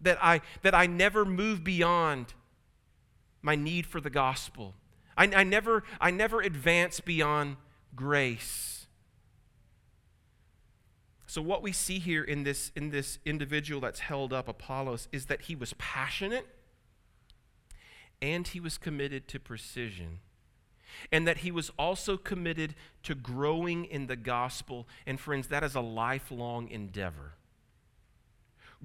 That 0.00 0.18
I, 0.22 0.40
that 0.62 0.74
I 0.74 0.86
never 0.86 1.24
move 1.24 1.62
beyond 1.62 2.34
my 3.42 3.54
need 3.54 3.86
for 3.86 4.00
the 4.00 4.10
gospel. 4.10 4.74
I, 5.16 5.24
I, 5.24 5.44
never, 5.44 5.84
I 6.00 6.10
never 6.10 6.40
advance 6.40 7.00
beyond 7.00 7.56
grace. 7.94 8.81
So, 11.32 11.40
what 11.40 11.62
we 11.62 11.72
see 11.72 11.98
here 11.98 12.22
in 12.22 12.42
this, 12.42 12.72
in 12.76 12.90
this 12.90 13.18
individual 13.24 13.80
that's 13.80 14.00
held 14.00 14.34
up, 14.34 14.48
Apollos, 14.48 15.08
is 15.12 15.24
that 15.26 15.40
he 15.40 15.56
was 15.56 15.72
passionate 15.78 16.46
and 18.20 18.46
he 18.46 18.60
was 18.60 18.76
committed 18.76 19.28
to 19.28 19.40
precision. 19.40 20.18
And 21.10 21.26
that 21.26 21.38
he 21.38 21.50
was 21.50 21.70
also 21.78 22.18
committed 22.18 22.74
to 23.04 23.14
growing 23.14 23.86
in 23.86 24.08
the 24.08 24.14
gospel. 24.14 24.86
And, 25.06 25.18
friends, 25.18 25.46
that 25.46 25.64
is 25.64 25.74
a 25.74 25.80
lifelong 25.80 26.68
endeavor. 26.68 27.32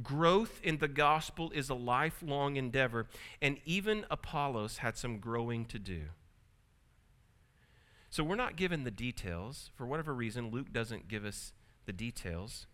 Growth 0.01 0.61
in 0.63 0.77
the 0.77 0.87
gospel 0.87 1.51
is 1.53 1.69
a 1.69 1.75
lifelong 1.75 2.55
endeavor, 2.55 3.07
and 3.41 3.57
even 3.65 4.05
Apollos 4.09 4.77
had 4.77 4.95
some 4.95 5.19
growing 5.19 5.65
to 5.65 5.79
do. 5.79 6.03
So, 8.09 8.23
we're 8.23 8.35
not 8.35 8.55
given 8.55 8.85
the 8.85 8.89
details. 8.89 9.69
For 9.75 9.85
whatever 9.85 10.13
reason, 10.13 10.49
Luke 10.49 10.71
doesn't 10.71 11.09
give 11.09 11.25
us 11.25 11.51
the 11.87 11.93
details. 11.93 12.67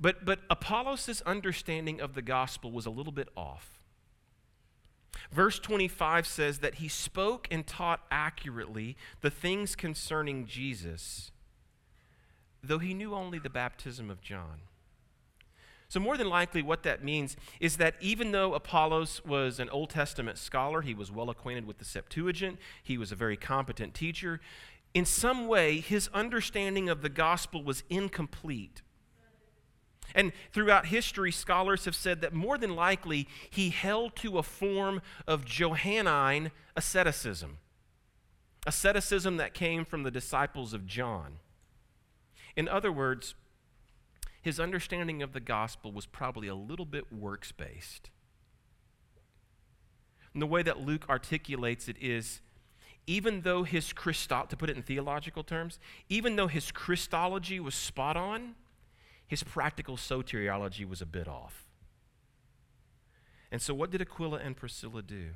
But, 0.00 0.24
but 0.24 0.40
Apollos' 0.48 1.20
understanding 1.26 2.00
of 2.00 2.14
the 2.14 2.22
gospel 2.22 2.72
was 2.72 2.86
a 2.86 2.90
little 2.90 3.12
bit 3.12 3.28
off. 3.36 3.76
Verse 5.30 5.58
25 5.58 6.26
says 6.26 6.58
that 6.58 6.76
he 6.76 6.88
spoke 6.88 7.48
and 7.50 7.66
taught 7.66 8.00
accurately 8.10 8.96
the 9.20 9.30
things 9.30 9.74
concerning 9.74 10.46
Jesus, 10.46 11.30
though 12.62 12.78
he 12.78 12.94
knew 12.94 13.14
only 13.14 13.38
the 13.38 13.50
baptism 13.50 14.10
of 14.10 14.20
John. 14.20 14.60
So, 15.88 16.00
more 16.00 16.16
than 16.16 16.28
likely, 16.28 16.62
what 16.62 16.82
that 16.82 17.04
means 17.04 17.36
is 17.60 17.76
that 17.76 17.94
even 18.00 18.32
though 18.32 18.54
Apollos 18.54 19.24
was 19.24 19.60
an 19.60 19.70
Old 19.70 19.90
Testament 19.90 20.36
scholar, 20.36 20.82
he 20.82 20.94
was 20.94 21.12
well 21.12 21.30
acquainted 21.30 21.64
with 21.64 21.78
the 21.78 21.84
Septuagint, 21.84 22.58
he 22.82 22.98
was 22.98 23.12
a 23.12 23.16
very 23.16 23.36
competent 23.36 23.94
teacher, 23.94 24.40
in 24.96 25.04
some 25.04 25.46
way, 25.46 25.80
his 25.80 26.08
understanding 26.14 26.88
of 26.88 27.02
the 27.02 27.10
gospel 27.10 27.62
was 27.62 27.84
incomplete. 27.90 28.80
And 30.14 30.32
throughout 30.54 30.86
history, 30.86 31.30
scholars 31.30 31.84
have 31.84 31.94
said 31.94 32.22
that 32.22 32.32
more 32.32 32.56
than 32.56 32.74
likely 32.74 33.28
he 33.50 33.68
held 33.68 34.16
to 34.16 34.38
a 34.38 34.42
form 34.42 35.02
of 35.26 35.44
Johannine 35.44 36.50
asceticism, 36.74 37.58
asceticism 38.66 39.36
that 39.36 39.52
came 39.52 39.84
from 39.84 40.02
the 40.02 40.10
disciples 40.10 40.72
of 40.72 40.86
John. 40.86 41.40
In 42.56 42.66
other 42.66 42.90
words, 42.90 43.34
his 44.40 44.58
understanding 44.58 45.22
of 45.22 45.34
the 45.34 45.40
gospel 45.40 45.92
was 45.92 46.06
probably 46.06 46.48
a 46.48 46.54
little 46.54 46.86
bit 46.86 47.12
works 47.12 47.52
based. 47.52 48.08
And 50.32 50.40
the 50.40 50.46
way 50.46 50.62
that 50.62 50.80
Luke 50.80 51.04
articulates 51.10 51.86
it 51.86 51.96
is 52.00 52.40
even 53.06 53.42
though 53.42 53.62
his 53.62 53.92
Christo, 53.92 54.46
to 54.48 54.56
put 54.56 54.68
it 54.68 54.76
in 54.76 54.82
theological 54.82 55.44
terms, 55.44 55.78
even 56.08 56.36
though 56.36 56.48
his 56.48 56.72
Christology 56.72 57.60
was 57.60 57.74
spot 57.74 58.16
on, 58.16 58.54
his 59.26 59.42
practical 59.42 59.96
soteriology 59.96 60.88
was 60.88 61.00
a 61.00 61.06
bit 61.06 61.28
off. 61.28 61.64
And 63.50 63.62
so, 63.62 63.74
what 63.74 63.90
did 63.90 64.02
Aquila 64.02 64.38
and 64.38 64.56
Priscilla 64.56 65.02
do? 65.02 65.30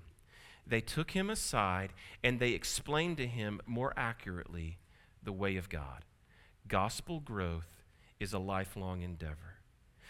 They 0.66 0.80
took 0.80 1.12
him 1.12 1.30
aside 1.30 1.92
and 2.22 2.38
they 2.38 2.50
explained 2.50 3.16
to 3.18 3.26
him 3.26 3.60
more 3.66 3.92
accurately 3.96 4.78
the 5.22 5.32
way 5.32 5.56
of 5.56 5.68
God. 5.68 6.04
Gospel 6.68 7.20
growth 7.20 7.82
is 8.18 8.32
a 8.32 8.38
lifelong 8.38 9.02
endeavor. 9.02 9.56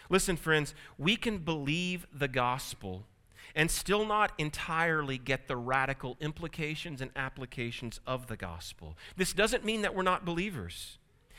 Listen, 0.09 0.35
friends, 0.35 0.75
we 0.97 1.15
can 1.15 1.39
believe 1.39 2.05
the 2.13 2.27
gospel 2.27 3.05
and 3.55 3.69
still 3.69 4.05
not 4.05 4.31
entirely 4.37 5.17
get 5.17 5.47
the 5.47 5.57
radical 5.57 6.17
implications 6.19 7.01
and 7.01 7.11
applications 7.15 7.99
of 8.05 8.27
the 8.27 8.37
gospel. 8.37 8.97
This 9.17 9.33
doesn't 9.33 9.65
mean 9.65 9.81
that 9.81 9.95
we're 9.95 10.03
not 10.03 10.25
believers. 10.25 10.97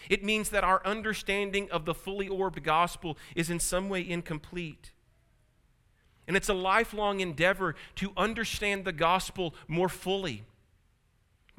It 0.08 0.24
means 0.24 0.50
that 0.50 0.64
our 0.64 0.84
understanding 0.84 1.70
of 1.70 1.84
the 1.84 1.94
fully 1.94 2.28
orbed 2.28 2.62
gospel 2.62 3.16
is 3.36 3.50
in 3.50 3.60
some 3.60 3.88
way 3.88 4.06
incomplete. 4.08 4.92
And 6.26 6.36
it's 6.36 6.48
a 6.48 6.54
lifelong 6.54 7.20
endeavor 7.20 7.74
to 7.96 8.12
understand 8.16 8.84
the 8.84 8.92
gospel 8.92 9.54
more 9.68 9.88
fully 9.88 10.44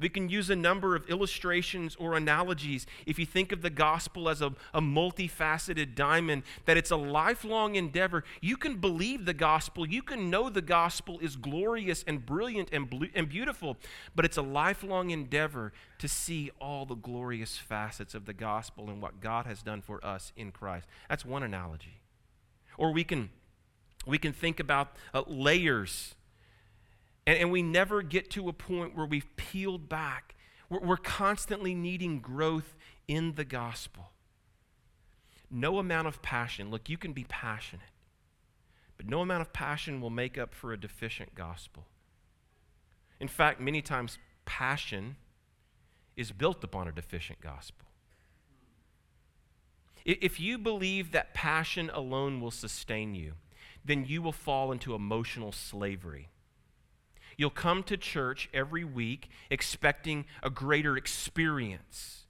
we 0.00 0.08
can 0.08 0.28
use 0.28 0.50
a 0.50 0.56
number 0.56 0.96
of 0.96 1.08
illustrations 1.08 1.94
or 1.96 2.14
analogies. 2.14 2.84
If 3.06 3.18
you 3.18 3.26
think 3.26 3.52
of 3.52 3.62
the 3.62 3.70
gospel 3.70 4.28
as 4.28 4.42
a, 4.42 4.52
a 4.72 4.80
multifaceted 4.80 5.94
diamond, 5.94 6.42
that 6.64 6.76
it's 6.76 6.90
a 6.90 6.96
lifelong 6.96 7.76
endeavor, 7.76 8.24
you 8.40 8.56
can 8.56 8.76
believe 8.76 9.24
the 9.24 9.34
gospel. 9.34 9.86
You 9.86 10.02
can 10.02 10.30
know 10.30 10.50
the 10.50 10.62
gospel 10.62 11.20
is 11.20 11.36
glorious 11.36 12.04
and 12.08 12.26
brilliant 12.26 12.70
and, 12.72 12.92
and 13.14 13.28
beautiful, 13.28 13.76
but 14.16 14.24
it's 14.24 14.36
a 14.36 14.42
lifelong 14.42 15.10
endeavor 15.10 15.72
to 15.98 16.08
see 16.08 16.50
all 16.60 16.84
the 16.86 16.96
glorious 16.96 17.56
facets 17.56 18.14
of 18.14 18.26
the 18.26 18.34
gospel 18.34 18.90
and 18.90 19.00
what 19.00 19.20
God 19.20 19.46
has 19.46 19.62
done 19.62 19.80
for 19.80 20.04
us 20.04 20.32
in 20.36 20.50
Christ. 20.50 20.86
That's 21.08 21.24
one 21.24 21.44
analogy. 21.44 22.00
Or 22.76 22.92
we 22.92 23.04
can, 23.04 23.30
we 24.06 24.18
can 24.18 24.32
think 24.32 24.58
about 24.58 24.96
uh, 25.14 25.22
layers 25.28 26.16
and, 27.26 27.38
and 27.38 27.50
we 27.50 27.62
never 27.62 28.02
get 28.02 28.30
to 28.30 28.48
a 28.48 28.52
point 28.52 28.96
where 28.96 29.06
we've 29.06 29.34
peeled 29.36 29.88
back. 29.88 30.34
We're, 30.68 30.80
we're 30.80 30.96
constantly 30.96 31.74
needing 31.74 32.20
growth 32.20 32.76
in 33.08 33.34
the 33.34 33.44
gospel. 33.44 34.10
No 35.50 35.78
amount 35.78 36.08
of 36.08 36.22
passion, 36.22 36.70
look, 36.70 36.88
you 36.88 36.98
can 36.98 37.12
be 37.12 37.24
passionate, 37.28 37.84
but 38.96 39.06
no 39.06 39.20
amount 39.20 39.42
of 39.42 39.52
passion 39.52 40.00
will 40.00 40.10
make 40.10 40.36
up 40.36 40.54
for 40.54 40.72
a 40.72 40.80
deficient 40.80 41.34
gospel. 41.34 41.86
In 43.20 43.28
fact, 43.28 43.60
many 43.60 43.80
times 43.80 44.18
passion 44.44 45.16
is 46.16 46.32
built 46.32 46.64
upon 46.64 46.88
a 46.88 46.92
deficient 46.92 47.40
gospel. 47.40 47.86
If 50.04 50.38
you 50.38 50.58
believe 50.58 51.12
that 51.12 51.32
passion 51.32 51.90
alone 51.92 52.40
will 52.40 52.50
sustain 52.50 53.14
you, 53.14 53.34
then 53.84 54.04
you 54.04 54.20
will 54.20 54.32
fall 54.32 54.70
into 54.70 54.94
emotional 54.94 55.52
slavery. 55.52 56.28
You'll 57.36 57.50
come 57.50 57.82
to 57.84 57.96
church 57.96 58.48
every 58.52 58.84
week 58.84 59.28
expecting 59.50 60.26
a 60.42 60.50
greater 60.50 60.96
experience 60.96 62.24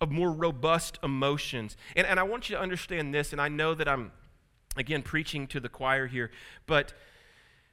of 0.00 0.10
more 0.10 0.32
robust 0.32 0.98
emotions. 1.02 1.76
And, 1.96 2.06
and 2.06 2.20
I 2.20 2.24
want 2.24 2.48
you 2.48 2.56
to 2.56 2.62
understand 2.62 3.14
this, 3.14 3.32
and 3.32 3.40
I 3.40 3.48
know 3.48 3.74
that 3.74 3.88
I'm, 3.88 4.12
again, 4.76 5.02
preaching 5.02 5.46
to 5.48 5.60
the 5.60 5.68
choir 5.68 6.06
here, 6.06 6.30
but 6.66 6.92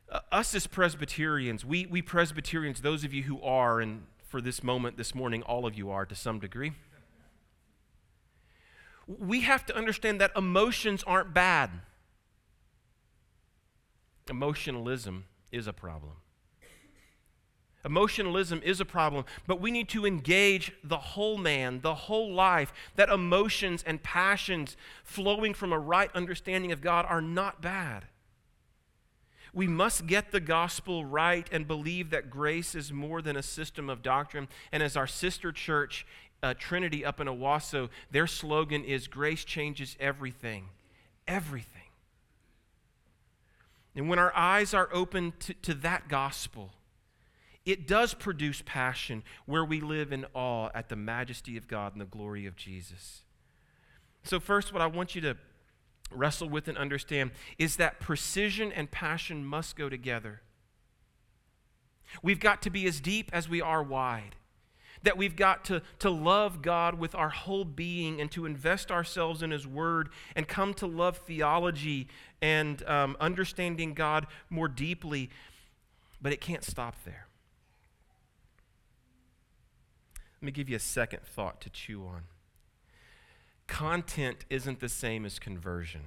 uh, 0.10 0.20
us 0.32 0.54
as 0.56 0.67
Presbyterians, 0.67 1.65
we, 1.65 1.86
we 1.86 2.02
Presbyterians, 2.02 2.82
those 2.82 3.04
of 3.04 3.13
you 3.13 3.24
who 3.24 3.41
are, 3.41 3.80
and 3.80 4.04
for 4.28 4.41
this 4.41 4.63
moment 4.63 4.98
this 4.98 5.15
morning, 5.15 5.41
all 5.44 5.65
of 5.65 5.78
you 5.78 5.89
are 5.89 6.06
to 6.06 6.15
some 6.15 6.39
degree, 6.39 6.74
we 9.08 9.41
have 9.41 9.65
to 9.65 9.76
understand 9.76 10.22
that 10.22 10.32
emotions 10.36 11.04
aren't 11.06 11.34
bad. 11.34 11.72
Emotionalism 14.30 15.26
is 15.52 15.68
a 15.68 15.74
problem. 15.74 16.14
Emotionalism 17.84 18.62
is 18.64 18.80
a 18.80 18.86
problem, 18.86 19.26
but 19.48 19.60
we 19.60 19.72
need 19.72 19.90
to 19.90 20.06
engage 20.06 20.72
the 20.84 20.98
whole 20.98 21.38
man, 21.38 21.82
the 21.82 21.96
whole 21.96 22.32
life. 22.32 22.72
That 22.96 23.10
emotions 23.10 23.84
and 23.86 24.04
passions 24.04 24.78
flowing 25.04 25.54
from 25.54 25.74
a 25.74 25.80
right 25.80 26.12
understanding 26.14 26.72
of 26.72 26.82
God 26.82 27.06
are 27.10 27.22
not 27.22 27.62
bad. 27.62 28.06
We 29.54 29.68
must 29.68 30.08
get 30.08 30.32
the 30.32 30.40
gospel 30.40 31.06
right 31.06 31.48
and 31.52 31.68
believe 31.68 32.12
that 32.12 32.30
grace 32.30 32.76
is 32.76 32.94
more 32.94 33.22
than 33.22 33.36
a 33.36 33.44
system 33.44 33.90
of 33.90 34.02
doctrine. 34.02 34.48
And 34.72 34.82
as 34.82 34.96
our 34.96 35.08
sister 35.08 35.52
church, 35.52 36.06
uh, 36.42 36.54
Trinity 36.58 37.04
up 37.04 37.20
in 37.20 37.28
Owasso, 37.28 37.90
their 38.12 38.28
slogan 38.28 38.84
is 38.84 39.08
Grace 39.08 39.44
changes 39.44 39.98
everything. 40.00 40.70
Everything. 41.28 41.81
And 43.95 44.10
when 44.10 44.19
our 44.19 44.36
eyes 44.36 44.73
are 44.73 44.89
open 44.93 45.34
to, 45.39 45.54
to 45.54 45.73
that 45.75 46.08
gospel, 46.08 46.71
it 47.65 47.88
does 47.88 48.13
produce 48.13 48.63
passion 48.65 49.23
where 49.45 49.65
we 49.65 49.82
live 49.82 50.12
in 50.12 50.25
awe 50.34 50.69
at 50.73 50.89
the 50.89 50.95
majesty 50.95 51.58
of 51.58 51.67
God 51.67 51.93
and 51.93 52.01
the 52.01 52.06
glory 52.06 52.45
of 52.45 52.56
Jesus. 52.56 53.23
So, 54.23 54.39
first, 54.39 54.73
what 54.73 54.82
I 54.82 54.88
want 54.88 55.15
you 55.15 55.21
to 55.21 55.38
wrestle 56.12 56.49
with 56.49 56.67
and 56.67 56.77
understand 56.77 57.32
is 57.58 57.77
that 57.77 57.99
precision 57.99 58.71
and 58.71 58.89
passion 58.89 59.45
must 59.45 59.75
go 59.75 59.89
together. 59.89 60.41
We've 62.21 62.39
got 62.39 62.62
to 62.63 62.69
be 62.69 62.86
as 62.88 62.99
deep 62.99 63.30
as 63.34 63.47
we 63.47 63.62
are 63.62 63.82
wide. 63.82 64.36
That 65.04 65.18
we've 65.18 65.36
got 65.36 65.66
to, 65.66 65.82
to 66.00 66.10
love 66.10 66.62
God 66.62 67.00
with 67.00 67.16
our 67.16 67.30
whole 67.30 67.66
being 67.66 68.22
and 68.22 68.32
to 68.32 68.46
invest 68.46 68.92
ourselves 68.92 69.42
in 69.42 69.52
His 69.52 69.66
Word 69.66 70.10
and 70.36 70.48
come 70.48 70.74
to 70.76 70.88
love 70.88 71.18
theology 71.18 72.08
and 72.42 72.88
um, 72.88 73.18
understanding 73.20 73.94
God 73.94 74.28
more 74.50 74.68
deeply. 74.68 75.30
But 76.22 76.34
it 76.34 76.42
can't 76.42 76.64
stop 76.64 76.96
there. 77.04 77.28
Let 80.42 80.46
me 80.46 80.52
give 80.52 80.70
you 80.70 80.76
a 80.76 80.80
second 80.80 81.22
thought 81.24 81.62
to 81.62 81.70
chew 81.70 82.04
on. 82.06 82.24
Content 83.68 84.46
isn't 84.50 84.80
the 84.80 84.90
same 84.90 85.26
as 85.26 85.40
conversion. 85.40 86.02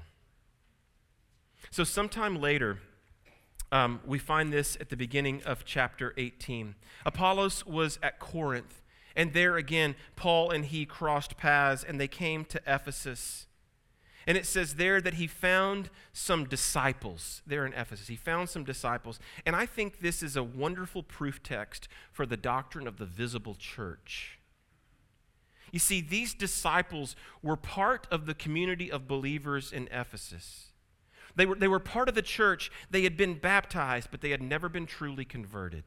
So, 1.70 1.82
sometime 1.82 2.40
later, 2.40 2.78
um, 3.72 4.00
we 4.04 4.18
find 4.18 4.52
this 4.52 4.76
at 4.80 4.90
the 4.90 4.96
beginning 4.96 5.42
of 5.44 5.64
chapter 5.64 6.14
18. 6.16 6.74
Apollos 7.06 7.64
was 7.64 7.98
at 8.02 8.18
Corinth 8.18 8.82
and 9.16 9.32
there 9.32 9.56
again, 9.56 9.94
Paul 10.16 10.50
and 10.50 10.64
he 10.64 10.86
crossed 10.86 11.36
paths 11.36 11.84
and 11.84 12.00
they 12.00 12.08
came 12.08 12.44
to 12.46 12.60
Ephesus. 12.66 13.46
And 14.26 14.38
it 14.38 14.46
says 14.46 14.74
there 14.74 15.00
that 15.00 15.14
he 15.14 15.26
found 15.26 15.90
some 16.12 16.46
disciples 16.46 17.42
there 17.46 17.66
in 17.66 17.74
Ephesus. 17.74 18.08
He 18.08 18.16
found 18.16 18.48
some 18.48 18.64
disciples. 18.64 19.18
And 19.44 19.54
I 19.54 19.66
think 19.66 20.00
this 20.00 20.22
is 20.22 20.36
a 20.36 20.42
wonderful 20.42 21.02
proof 21.02 21.42
text 21.42 21.88
for 22.10 22.24
the 22.24 22.36
doctrine 22.36 22.86
of 22.86 22.96
the 22.96 23.04
visible 23.04 23.54
church. 23.54 24.38
You 25.70 25.78
see, 25.78 26.00
these 26.00 26.34
disciples 26.34 27.16
were 27.42 27.56
part 27.56 28.06
of 28.10 28.26
the 28.26 28.34
community 28.34 28.90
of 28.90 29.08
believers 29.08 29.72
in 29.72 29.88
Ephesus. 29.90 30.70
They 31.36 31.46
were, 31.46 31.56
they 31.56 31.68
were 31.68 31.80
part 31.80 32.08
of 32.08 32.14
the 32.14 32.22
church. 32.22 32.70
They 32.90 33.02
had 33.02 33.16
been 33.16 33.34
baptized, 33.34 34.08
but 34.10 34.20
they 34.20 34.30
had 34.30 34.40
never 34.40 34.68
been 34.68 34.86
truly 34.86 35.24
converted. 35.24 35.84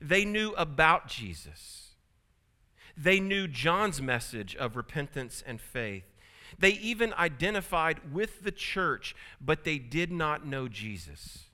They 0.00 0.24
knew 0.24 0.52
about 0.52 1.08
Jesus. 1.08 1.90
They 2.96 3.20
knew 3.20 3.46
John's 3.46 4.00
message 4.00 4.56
of 4.56 4.76
repentance 4.76 5.42
and 5.46 5.60
faith. 5.60 6.04
They 6.58 6.70
even 6.70 7.12
identified 7.14 8.12
with 8.12 8.42
the 8.42 8.52
church, 8.52 9.14
but 9.40 9.64
they 9.64 9.78
did 9.78 10.10
not 10.10 10.46
know 10.46 10.68
Jesus. 10.68 11.44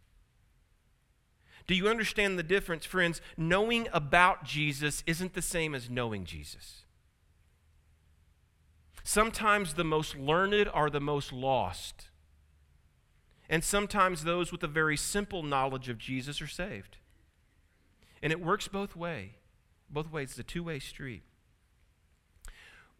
Do 1.66 1.74
you 1.74 1.88
understand 1.88 2.38
the 2.38 2.42
difference, 2.42 2.84
friends? 2.84 3.20
Knowing 3.36 3.88
about 3.92 4.44
Jesus 4.44 5.02
isn't 5.06 5.34
the 5.34 5.42
same 5.42 5.74
as 5.74 5.88
knowing 5.88 6.24
Jesus. 6.24 6.82
Sometimes 9.04 9.74
the 9.74 9.84
most 9.84 10.16
learned 10.16 10.68
are 10.72 10.90
the 10.90 11.00
most 11.00 11.32
lost. 11.32 12.08
And 13.48 13.64
sometimes 13.64 14.24
those 14.24 14.52
with 14.52 14.62
a 14.62 14.68
very 14.68 14.96
simple 14.96 15.42
knowledge 15.42 15.88
of 15.88 15.98
Jesus 15.98 16.40
are 16.40 16.46
saved. 16.46 16.98
And 18.22 18.32
it 18.32 18.40
works 18.40 18.68
both 18.68 18.94
way. 18.94 19.32
Both 19.90 20.10
ways. 20.10 20.30
It's 20.30 20.38
a 20.38 20.44
two-way 20.44 20.78
street. 20.78 21.22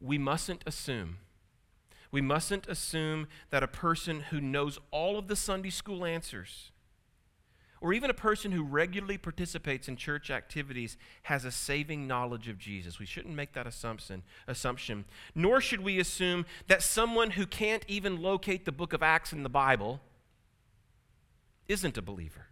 We 0.00 0.18
mustn't 0.18 0.62
assume. 0.66 1.18
We 2.10 2.20
mustn't 2.20 2.66
assume 2.68 3.28
that 3.50 3.62
a 3.62 3.68
person 3.68 4.20
who 4.30 4.40
knows 4.40 4.78
all 4.90 5.18
of 5.18 5.28
the 5.28 5.36
Sunday 5.36 5.70
school 5.70 6.04
answers, 6.04 6.72
or 7.80 7.92
even 7.94 8.10
a 8.10 8.14
person 8.14 8.52
who 8.52 8.62
regularly 8.62 9.16
participates 9.16 9.88
in 9.88 9.96
church 9.96 10.30
activities, 10.30 10.98
has 11.22 11.44
a 11.44 11.50
saving 11.50 12.06
knowledge 12.06 12.48
of 12.48 12.58
Jesus. 12.58 12.98
We 12.98 13.06
shouldn't 13.06 13.34
make 13.34 13.54
that 13.54 13.66
assumption. 13.66 14.22
Assumption. 14.46 15.04
Nor 15.34 15.60
should 15.60 15.80
we 15.80 15.98
assume 15.98 16.44
that 16.66 16.82
someone 16.82 17.30
who 17.30 17.46
can't 17.46 17.84
even 17.88 18.20
locate 18.20 18.66
the 18.66 18.72
book 18.72 18.92
of 18.92 19.02
Acts 19.02 19.32
in 19.32 19.42
the 19.42 19.48
Bible 19.48 20.00
isn't 21.66 21.96
a 21.96 22.02
believer. 22.02 22.46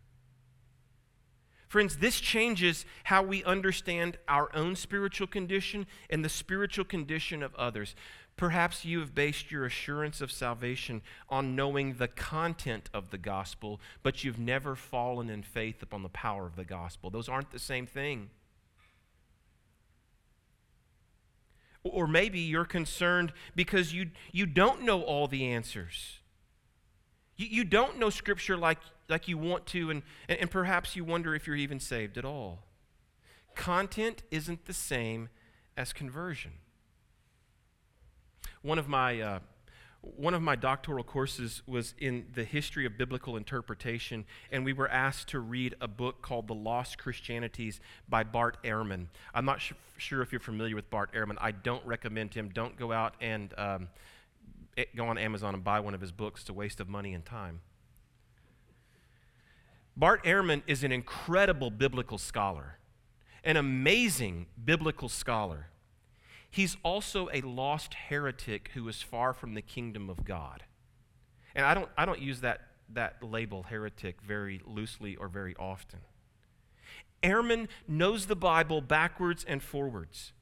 Friends, 1.70 1.98
this 1.98 2.20
changes 2.20 2.85
how 3.04 3.22
we 3.22 3.44
understand 3.44 4.18
our 4.26 4.50
own 4.56 4.74
spiritual 4.74 5.28
condition 5.28 5.87
and 6.11 6.24
the 6.24 6.28
spiritual 6.28 6.85
condition 6.85 7.44
of 7.44 7.54
others. 7.54 7.94
Perhaps 8.37 8.85
you 8.85 8.98
have 8.98 9.14
based 9.14 9.52
your 9.52 9.64
assurance 9.66 10.20
of 10.20 10.33
salvation 10.33 11.00
on 11.28 11.54
knowing 11.54 11.94
the 11.94 12.09
content 12.09 12.90
of 12.92 13.12
the 13.12 13.18
gospel, 13.18 13.80
but 14.02 14.24
you've 14.24 14.37
never 14.37 14.74
fallen 14.74 15.30
in 15.30 15.44
faith 15.44 15.80
upon 15.80 16.02
the 16.02 16.09
power 16.09 16.44
of 16.44 16.56
the 16.56 16.64
gospel. 16.64 17.09
Those 17.09 17.28
aren't 17.28 17.52
the 17.52 17.61
same 17.61 17.87
thing. 17.87 18.30
Or 21.85 22.09
maybe 22.09 22.40
you're 22.40 22.64
concerned 22.64 23.33
because 23.54 23.94
you, 23.94 24.11
you 24.33 24.44
don't 24.44 24.83
know 24.83 25.02
all 25.02 25.28
the 25.28 25.46
answers. 25.46 26.18
You, 27.37 27.46
you 27.46 27.62
don't 27.62 27.96
know 27.96 28.11
Scripture 28.11 28.56
like, 28.56 28.78
like 29.11 29.29
you 29.29 29.37
want 29.37 29.66
to, 29.66 29.90
and, 29.90 30.03
and, 30.29 30.51
perhaps 30.51 30.96
you 30.96 31.05
wonder 31.05 31.35
if 31.35 31.46
you're 31.46 31.57
even 31.57 31.81
saved 31.81 32.16
at 32.16 32.25
all. 32.25 32.61
Content 33.55 34.23
isn't 34.31 34.66
the 34.66 34.73
same 34.73 35.29
as 35.77 35.92
conversion. 35.92 36.53
One 38.62 38.79
of 38.79 38.88
my 38.88 39.20
uh, 39.20 39.38
one 40.03 40.33
of 40.33 40.40
my 40.40 40.57
doctoral 40.57 41.05
courses 41.05 41.62
was 41.66 41.94
in 41.99 42.27
the 42.35 42.44
history 42.44 42.87
of 42.87 42.96
biblical 42.96 43.37
interpretation, 43.37 44.25
and 44.51 44.64
we 44.64 44.73
were 44.73 44.88
asked 44.88 45.29
to 45.29 45.40
read 45.40 45.75
a 45.81 45.88
book 45.88 46.23
called 46.23 46.49
The 46.49 46.55
Lost 46.55 46.96
Christianities 46.96 47.81
by 48.09 48.25
Bart 48.25 48.57
Ehrman. 48.64 49.07
I'm 49.35 49.44
not 49.44 49.61
sh- 49.61 49.73
sure 49.99 50.23
if 50.23 50.33
you're 50.33 50.40
familiar 50.40 50.75
with 50.75 50.88
Bart 50.88 51.12
Ehrman. 51.12 51.37
I 51.38 51.51
don't 51.51 51.85
recommend 51.85 52.33
him. 52.33 52.49
Don't 52.49 52.79
go 52.79 52.92
out 52.92 53.14
and 53.20 53.53
um, 53.59 53.88
go 54.96 55.07
on 55.07 55.18
Amazon 55.18 55.55
and 55.55 55.62
buy 55.62 55.81
one 55.81 55.92
of 55.92 56.01
his 56.01 56.12
books. 56.12 56.42
It's 56.42 56.51
a 56.51 56.55
waste 56.55 56.81
of 56.81 56.88
money 56.88 57.12
and 57.12 57.25
time. 57.25 57.61
Bart 60.00 60.24
Ehrman 60.24 60.62
is 60.66 60.82
an 60.82 60.92
incredible 60.92 61.70
biblical 61.70 62.16
scholar, 62.16 62.78
an 63.44 63.58
amazing 63.58 64.46
biblical 64.64 65.10
scholar. 65.10 65.66
He's 66.48 66.78
also 66.82 67.28
a 67.34 67.42
lost 67.42 67.92
heretic 67.92 68.70
who 68.72 68.88
is 68.88 69.02
far 69.02 69.34
from 69.34 69.52
the 69.52 69.60
kingdom 69.60 70.08
of 70.08 70.24
God. 70.24 70.62
And 71.54 71.66
I 71.66 71.74
don't, 71.74 71.90
I 71.98 72.06
don't 72.06 72.18
use 72.18 72.40
that, 72.40 72.62
that 72.94 73.22
label, 73.22 73.64
heretic, 73.64 74.22
very 74.22 74.62
loosely 74.66 75.16
or 75.16 75.28
very 75.28 75.54
often. 75.56 75.98
Ehrman 77.22 77.68
knows 77.86 78.24
the 78.24 78.34
Bible 78.34 78.80
backwards 78.80 79.44
and 79.46 79.62
forwards. 79.62 80.32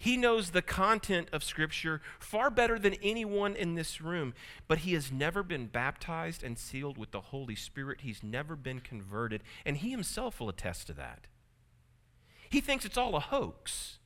He 0.00 0.16
knows 0.16 0.50
the 0.50 0.62
content 0.62 1.28
of 1.32 1.42
Scripture 1.42 2.00
far 2.20 2.50
better 2.50 2.78
than 2.78 2.94
anyone 3.02 3.56
in 3.56 3.74
this 3.74 4.00
room, 4.00 4.32
but 4.68 4.78
he 4.78 4.94
has 4.94 5.10
never 5.10 5.42
been 5.42 5.66
baptized 5.66 6.44
and 6.44 6.56
sealed 6.56 6.96
with 6.96 7.10
the 7.10 7.20
Holy 7.20 7.56
Spirit. 7.56 8.02
He's 8.02 8.22
never 8.22 8.54
been 8.54 8.78
converted, 8.78 9.42
and 9.66 9.78
he 9.78 9.90
himself 9.90 10.38
will 10.38 10.48
attest 10.48 10.86
to 10.86 10.92
that. 10.94 11.26
He 12.48 12.60
thinks 12.60 12.84
it's 12.84 12.96
all 12.96 13.16
a 13.16 13.20
hoax, 13.20 13.98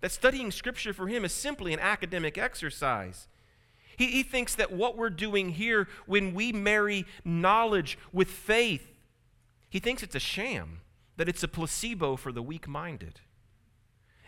that 0.00 0.10
studying 0.10 0.50
Scripture 0.50 0.92
for 0.92 1.06
him 1.06 1.24
is 1.24 1.32
simply 1.32 1.72
an 1.72 1.80
academic 1.80 2.36
exercise. 2.36 3.28
He, 3.96 4.06
he 4.06 4.22
thinks 4.24 4.56
that 4.56 4.72
what 4.72 4.96
we're 4.96 5.10
doing 5.10 5.50
here 5.50 5.86
when 6.06 6.34
we 6.34 6.52
marry 6.52 7.06
knowledge 7.24 7.96
with 8.12 8.28
faith, 8.28 8.88
he 9.68 9.78
thinks 9.78 10.02
it's 10.02 10.16
a 10.16 10.20
sham, 10.20 10.80
that 11.16 11.28
it's 11.28 11.44
a 11.44 11.48
placebo 11.48 12.16
for 12.16 12.32
the 12.32 12.42
weak 12.42 12.66
minded. 12.66 13.20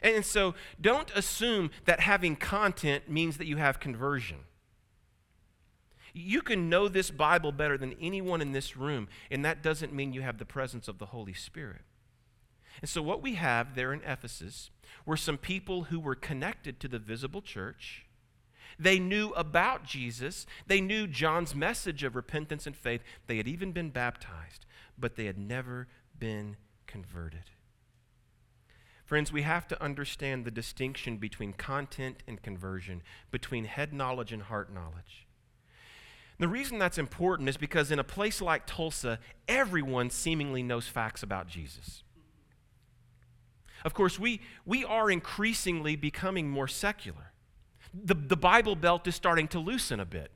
And 0.03 0.25
so 0.25 0.55
don't 0.81 1.11
assume 1.15 1.71
that 1.85 2.01
having 2.01 2.37
content 2.37 3.09
means 3.09 3.37
that 3.39 3.47
you 3.47 3.57
have 3.57 3.81
conversion. 3.81 4.39
You 6.13 6.43
can 6.43 6.69
know 6.69 6.89
this 6.89 7.11
Bible 7.11 7.53
better 7.53 7.79
than 7.79 7.95
anyone 8.01 8.43
in 8.43 8.53
this 8.53 8.77
room, 8.77 9.09
and 9.31 9.45
that 9.45 9.63
doesn't 9.63 9.95
mean 9.95 10.13
you 10.13 10.23
have 10.23 10.39
the 10.39 10.45
presence 10.45 10.89
of 10.89 10.99
the 10.99 11.07
Holy 11.07 11.33
Spirit. 11.33 11.83
And 12.81 12.89
so, 12.89 13.01
what 13.03 13.23
we 13.23 13.35
have 13.35 13.75
there 13.75 13.93
in 13.93 14.03
Ephesus 14.05 14.71
were 15.07 15.17
some 15.17 15.39
people 15.39 15.85
who 15.85 16.01
were 16.01 16.15
connected 16.15 16.81
to 16.81 16.89
the 16.89 16.99
visible 16.99 17.41
church. 17.41 18.05
They 18.79 18.99
knew 18.99 19.31
about 19.31 19.85
Jesus. 19.85 20.47
They 20.67 20.81
knew 20.81 21.07
John's 21.07 21.55
message 21.55 22.03
of 22.03 22.17
repentance 22.17 22.67
and 22.67 22.77
faith. 22.77 23.03
They 23.27 23.37
had 23.37 23.49
even 23.49 23.73
been 23.73 23.91
baptized, 23.91 24.67
but 24.99 25.17
they 25.17 25.27
had 25.27 25.39
never 25.39 25.89
been 26.19 26.57
converted. 26.87 27.51
Friends, 29.05 29.33
we 29.33 29.43
have 29.43 29.67
to 29.69 29.83
understand 29.83 30.45
the 30.45 30.51
distinction 30.51 31.17
between 31.17 31.53
content 31.53 32.23
and 32.27 32.43
conversion, 32.43 33.03
between 33.31 33.65
head 33.65 33.93
knowledge 33.93 34.33
and 34.33 34.43
heart 34.43 34.73
knowledge. 34.73 35.27
The 36.39 36.49
reason 36.49 36.79
that's 36.79 36.99
important 36.99 37.49
is 37.49 37.57
because 37.57 37.91
in 37.91 37.99
a 37.99 38.05
place 38.05 38.41
like 38.41 38.67
Tulsa, 38.67 39.19
everyone 39.47 40.11
seemingly 40.11 40.63
knows 40.63 40.89
facts 40.89 41.23
about 41.23 41.47
Jesus. 41.47 42.03
Of 43.85 43.95
course, 43.95 44.19
we, 44.19 44.41
we 44.65 44.85
are 44.85 45.11
increasingly 45.11 45.97
becoming 45.97 46.49
more 46.49 46.69
secular. 46.69 47.33
The, 47.93 48.15
the 48.15 48.37
Bible 48.37 48.77
Belt 48.77 49.07
is 49.07 49.15
starting 49.15 49.49
to 49.49 49.59
loosen 49.59 50.01
a 50.01 50.05
bit. 50.05 50.31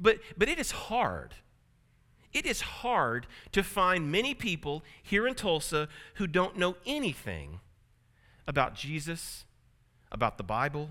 But, 0.00 0.18
but 0.36 0.48
it 0.48 0.58
is 0.58 0.70
hard 0.70 1.34
it 2.34 2.44
is 2.44 2.60
hard 2.60 3.26
to 3.52 3.62
find 3.62 4.10
many 4.10 4.34
people 4.34 4.82
here 5.02 5.26
in 5.26 5.34
Tulsa 5.34 5.88
who 6.14 6.26
don't 6.26 6.58
know 6.58 6.76
anything 6.84 7.60
about 8.46 8.74
Jesus, 8.74 9.44
about 10.12 10.36
the 10.36 10.44
Bible. 10.44 10.90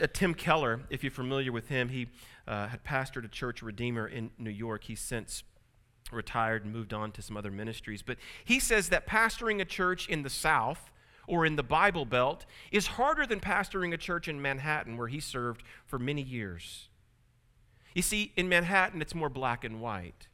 Uh, 0.00 0.06
Tim 0.10 0.32
Keller, 0.32 0.80
if 0.88 1.02
you're 1.02 1.10
familiar 1.10 1.52
with 1.52 1.68
him, 1.68 1.90
he 1.90 2.06
uh, 2.46 2.68
had 2.68 2.84
pastored 2.84 3.24
a 3.24 3.28
church 3.28 3.62
Redeemer 3.62 4.06
in 4.06 4.30
New 4.38 4.50
York. 4.50 4.84
He's 4.84 5.00
since 5.00 5.42
retired 6.10 6.64
and 6.64 6.72
moved 6.72 6.92
on 6.94 7.12
to 7.12 7.22
some 7.22 7.36
other 7.36 7.50
ministries. 7.50 8.02
But 8.02 8.16
he 8.44 8.60
says 8.60 8.88
that 8.88 9.06
pastoring 9.06 9.60
a 9.60 9.64
church 9.64 10.08
in 10.08 10.22
the 10.22 10.30
South 10.30 10.90
or 11.26 11.46
in 11.46 11.56
the 11.56 11.62
Bible 11.62 12.04
Belt 12.04 12.46
is 12.72 12.88
harder 12.88 13.26
than 13.26 13.40
pastoring 13.40 13.92
a 13.92 13.96
church 13.96 14.26
in 14.26 14.42
Manhattan, 14.42 14.96
where 14.96 15.08
he 15.08 15.20
served 15.20 15.62
for 15.86 15.98
many 15.98 16.22
years. 16.22 16.89
You 17.94 18.02
see, 18.02 18.32
in 18.36 18.48
Manhattan, 18.48 19.02
it's 19.02 19.14
more 19.14 19.28
black 19.28 19.64
and 19.64 19.80
white. 19.80 20.28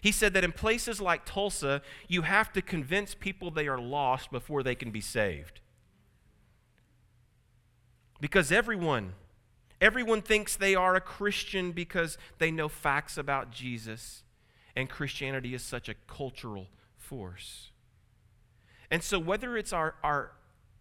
He 0.00 0.12
said 0.12 0.32
that 0.34 0.44
in 0.44 0.52
places 0.52 1.00
like 1.00 1.24
Tulsa, 1.24 1.82
you 2.06 2.22
have 2.22 2.52
to 2.52 2.62
convince 2.62 3.14
people 3.14 3.50
they 3.50 3.68
are 3.68 3.80
lost 3.80 4.30
before 4.30 4.62
they 4.62 4.74
can 4.74 4.90
be 4.90 5.00
saved. 5.00 5.60
Because 8.20 8.50
everyone, 8.50 9.14
everyone 9.80 10.22
thinks 10.22 10.56
they 10.56 10.74
are 10.74 10.94
a 10.94 11.00
Christian 11.00 11.72
because 11.72 12.18
they 12.38 12.50
know 12.50 12.68
facts 12.68 13.16
about 13.18 13.50
Jesus, 13.50 14.22
and 14.74 14.88
Christianity 14.88 15.54
is 15.54 15.62
such 15.62 15.88
a 15.88 15.94
cultural 16.06 16.68
force. 16.96 17.70
And 18.90 19.02
so, 19.02 19.18
whether 19.18 19.56
it's 19.56 19.72
our, 19.72 19.94
our, 20.02 20.32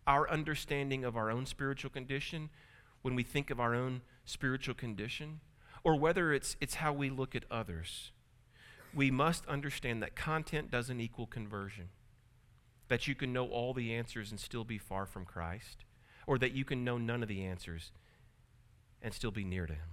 our 0.06 0.30
understanding 0.30 1.04
of 1.04 1.18
our 1.18 1.30
own 1.30 1.46
spiritual 1.46 1.90
condition, 1.90 2.50
when 3.02 3.16
we 3.16 3.24
think 3.24 3.50
of 3.50 3.60
our 3.60 3.76
own 3.76 4.02
spiritual 4.26 4.76
condition, 4.76 5.40
or 5.88 5.96
whether 5.96 6.34
it's, 6.34 6.58
it's 6.60 6.76
how 6.76 6.92
we 6.92 7.10
look 7.10 7.34
at 7.34 7.46
others, 7.50 8.12
we 8.94 9.10
must 9.10 9.46
understand 9.46 10.04
that 10.04 10.18
content 10.18 10.70
doesn't 10.70 11.00
equal 11.00 11.26
conversion. 11.26 11.88
That 12.90 13.08
you 13.08 13.16
can 13.16 13.32
know 13.32 13.48
all 13.48 13.74
the 13.74 13.94
answers 13.94 14.30
and 14.30 14.38
still 14.38 14.66
be 14.66 14.78
far 14.78 15.06
from 15.06 15.24
Christ, 15.24 15.86
or 16.28 16.38
that 16.40 16.52
you 16.52 16.66
can 16.66 16.84
know 16.84 16.98
none 16.98 17.24
of 17.24 17.30
the 17.30 17.42
answers 17.46 17.92
and 19.02 19.14
still 19.14 19.32
be 19.32 19.46
near 19.46 19.66
to 19.66 19.72
Him. 19.72 19.90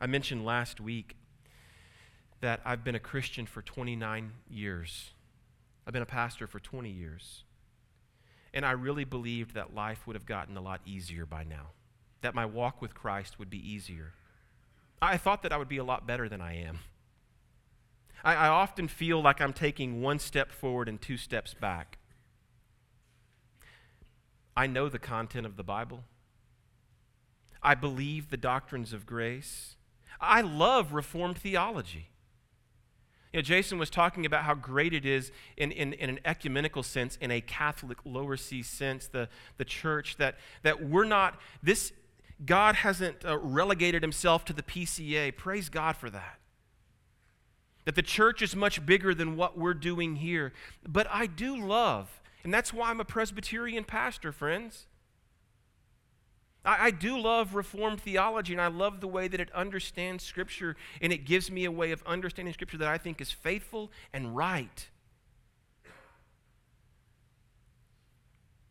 I 0.00 0.06
mentioned 0.06 0.44
last 0.44 0.80
week 0.80 1.16
that 2.40 2.60
I've 2.64 2.84
been 2.84 2.94
a 2.94 3.00
Christian 3.00 3.46
for 3.46 3.62
29 3.62 4.30
years. 4.48 5.10
I've 5.84 5.92
been 5.92 6.02
a 6.02 6.06
pastor 6.06 6.46
for 6.46 6.60
20 6.60 6.88
years. 6.88 7.42
And 8.52 8.64
I 8.64 8.70
really 8.70 9.04
believed 9.04 9.54
that 9.54 9.74
life 9.74 10.06
would 10.06 10.14
have 10.14 10.26
gotten 10.26 10.56
a 10.56 10.60
lot 10.60 10.82
easier 10.86 11.26
by 11.26 11.42
now, 11.42 11.70
that 12.24 12.34
my 12.34 12.44
walk 12.44 12.82
with 12.82 12.94
Christ 12.94 13.38
would 13.38 13.50
be 13.50 13.58
easier. 13.58 14.12
I 15.00 15.16
thought 15.16 15.42
that 15.42 15.52
I 15.52 15.56
would 15.56 15.68
be 15.68 15.76
a 15.76 15.84
lot 15.84 16.06
better 16.06 16.28
than 16.28 16.40
I 16.40 16.56
am. 16.56 16.80
I, 18.24 18.34
I 18.34 18.48
often 18.48 18.88
feel 18.88 19.22
like 19.22 19.40
I'm 19.40 19.52
taking 19.52 20.00
one 20.00 20.18
step 20.18 20.50
forward 20.50 20.88
and 20.88 21.00
two 21.00 21.16
steps 21.16 21.54
back. 21.54 21.98
I 24.56 24.66
know 24.66 24.88
the 24.88 24.98
content 24.98 25.46
of 25.46 25.56
the 25.56 25.62
Bible. 25.62 26.04
I 27.62 27.74
believe 27.74 28.30
the 28.30 28.36
doctrines 28.36 28.92
of 28.92 29.04
grace. 29.04 29.76
I 30.20 30.40
love 30.40 30.92
Reformed 30.92 31.38
theology. 31.38 32.08
You 33.32 33.38
know, 33.38 33.42
Jason 33.42 33.78
was 33.78 33.90
talking 33.90 34.24
about 34.24 34.44
how 34.44 34.54
great 34.54 34.94
it 34.94 35.04
is 35.04 35.32
in, 35.56 35.72
in, 35.72 35.92
in 35.94 36.08
an 36.08 36.20
ecumenical 36.24 36.84
sense, 36.84 37.18
in 37.20 37.32
a 37.32 37.40
Catholic 37.40 37.98
lower 38.04 38.36
C 38.36 38.62
sense, 38.62 39.08
the, 39.08 39.28
the 39.56 39.64
church, 39.64 40.16
that, 40.18 40.36
that 40.62 40.88
we're 40.88 41.04
not, 41.04 41.40
this, 41.60 41.92
God 42.44 42.76
hasn't 42.76 43.24
uh, 43.24 43.38
relegated 43.38 44.02
himself 44.02 44.44
to 44.46 44.52
the 44.52 44.62
PCA. 44.62 45.36
Praise 45.36 45.68
God 45.68 45.96
for 45.96 46.10
that. 46.10 46.38
That 47.84 47.94
the 47.94 48.02
church 48.02 48.42
is 48.42 48.56
much 48.56 48.84
bigger 48.84 49.14
than 49.14 49.36
what 49.36 49.58
we're 49.58 49.74
doing 49.74 50.16
here. 50.16 50.52
But 50.86 51.06
I 51.10 51.26
do 51.26 51.56
love, 51.56 52.22
and 52.42 52.52
that's 52.52 52.72
why 52.72 52.90
I'm 52.90 53.00
a 53.00 53.04
Presbyterian 53.04 53.84
pastor, 53.84 54.32
friends. 54.32 54.86
I, 56.64 56.86
I 56.86 56.90
do 56.90 57.18
love 57.18 57.54
Reformed 57.54 58.00
theology, 58.00 58.52
and 58.52 58.60
I 58.60 58.66
love 58.68 59.00
the 59.00 59.08
way 59.08 59.28
that 59.28 59.40
it 59.40 59.52
understands 59.52 60.24
Scripture, 60.24 60.76
and 61.00 61.12
it 61.12 61.24
gives 61.24 61.50
me 61.50 61.64
a 61.64 61.70
way 61.70 61.92
of 61.92 62.02
understanding 62.04 62.54
Scripture 62.54 62.78
that 62.78 62.88
I 62.88 62.98
think 62.98 63.20
is 63.20 63.30
faithful 63.30 63.92
and 64.12 64.34
right. 64.34 64.88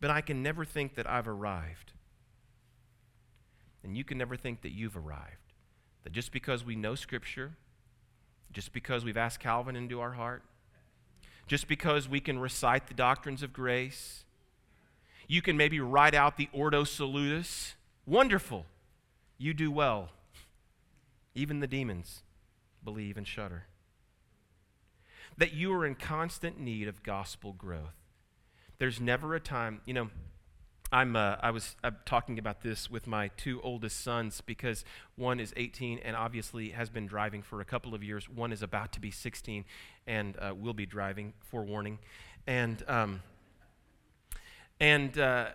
But 0.00 0.10
I 0.10 0.20
can 0.20 0.42
never 0.42 0.66
think 0.66 0.96
that 0.96 1.08
I've 1.08 1.28
arrived. 1.28 1.93
And 3.84 3.96
you 3.96 4.02
can 4.02 4.18
never 4.18 4.36
think 4.36 4.62
that 4.62 4.72
you've 4.72 4.96
arrived. 4.96 5.52
That 6.02 6.12
just 6.12 6.32
because 6.32 6.64
we 6.64 6.74
know 6.74 6.94
Scripture, 6.94 7.52
just 8.52 8.72
because 8.72 9.04
we've 9.04 9.16
asked 9.16 9.40
Calvin 9.40 9.76
into 9.76 10.00
our 10.00 10.12
heart, 10.12 10.42
just 11.46 11.68
because 11.68 12.08
we 12.08 12.20
can 12.20 12.38
recite 12.38 12.86
the 12.86 12.94
doctrines 12.94 13.42
of 13.42 13.52
grace, 13.52 14.24
you 15.28 15.42
can 15.42 15.56
maybe 15.56 15.80
write 15.80 16.14
out 16.14 16.36
the 16.36 16.48
Ordo 16.52 16.84
Salutis, 16.84 17.74
Wonderful. 18.06 18.66
You 19.38 19.54
do 19.54 19.70
well. 19.70 20.10
Even 21.34 21.60
the 21.60 21.66
demons 21.66 22.22
believe 22.84 23.16
and 23.16 23.26
shudder. 23.26 23.64
That 25.36 25.52
you 25.52 25.72
are 25.72 25.86
in 25.86 25.94
constant 25.94 26.60
need 26.60 26.86
of 26.86 27.02
gospel 27.02 27.52
growth. 27.52 27.96
There's 28.78 29.00
never 29.00 29.34
a 29.34 29.40
time, 29.40 29.80
you 29.86 29.94
know, 29.94 30.10
I'm, 30.94 31.16
uh, 31.16 31.34
I 31.40 31.50
was 31.50 31.74
I'm 31.82 31.96
talking 32.06 32.38
about 32.38 32.62
this 32.62 32.88
with 32.88 33.08
my 33.08 33.26
two 33.36 33.60
oldest 33.62 34.04
sons 34.04 34.40
because 34.40 34.84
one 35.16 35.40
is 35.40 35.52
18 35.56 35.98
and 35.98 36.14
obviously 36.14 36.68
has 36.68 36.88
been 36.88 37.08
driving 37.08 37.42
for 37.42 37.60
a 37.60 37.64
couple 37.64 37.96
of 37.96 38.04
years. 38.04 38.28
One 38.28 38.52
is 38.52 38.62
about 38.62 38.92
to 38.92 39.00
be 39.00 39.10
16 39.10 39.64
and 40.06 40.36
uh, 40.38 40.54
will 40.54 40.72
be 40.72 40.86
driving, 40.86 41.32
forewarning. 41.40 41.98
And, 42.46 42.84
um, 42.86 43.22
and, 44.78 45.18
uh, 45.18 45.46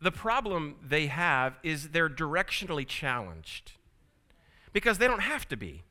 the 0.00 0.10
problem 0.10 0.74
they 0.82 1.06
have 1.06 1.54
is 1.62 1.90
they're 1.90 2.10
directionally 2.10 2.86
challenged 2.86 3.72
because 4.72 4.98
they 4.98 5.06
don't 5.06 5.22
have 5.22 5.46
to 5.48 5.56
be. 5.56 5.84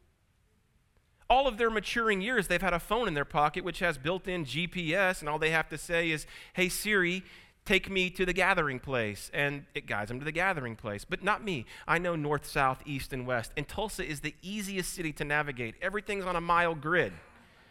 All 1.29 1.47
of 1.47 1.57
their 1.57 1.71
maturing 1.71 2.21
years, 2.21 2.49
they've 2.49 2.61
had 2.61 2.73
a 2.73 2.79
phone 2.79 3.07
in 3.07 3.13
their 3.13 3.25
pocket 3.25 3.63
which 3.63 3.79
has 3.79 3.97
built 3.97 4.27
in 4.27 4.45
GPS, 4.45 5.21
and 5.21 5.29
all 5.29 5.39
they 5.39 5.49
have 5.49 5.69
to 5.69 5.77
say 5.77 6.11
is, 6.11 6.27
Hey 6.53 6.69
Siri, 6.69 7.23
take 7.65 7.89
me 7.89 8.09
to 8.11 8.25
the 8.25 8.33
gathering 8.33 8.79
place. 8.79 9.29
And 9.33 9.65
it 9.73 9.87
guides 9.87 10.09
them 10.09 10.19
to 10.19 10.25
the 10.25 10.31
gathering 10.31 10.75
place. 10.75 11.03
But 11.03 11.23
not 11.23 11.43
me. 11.43 11.65
I 11.87 11.97
know 11.97 12.15
north, 12.15 12.45
south, 12.45 12.81
east, 12.85 13.11
and 13.11 13.27
west. 13.27 13.51
And 13.57 13.67
Tulsa 13.67 14.05
is 14.05 14.21
the 14.21 14.35
easiest 14.41 14.93
city 14.93 15.11
to 15.13 15.23
navigate. 15.23 15.75
Everything's 15.81 16.25
on 16.25 16.35
a 16.35 16.41
mile 16.41 16.75
grid. 16.75 17.13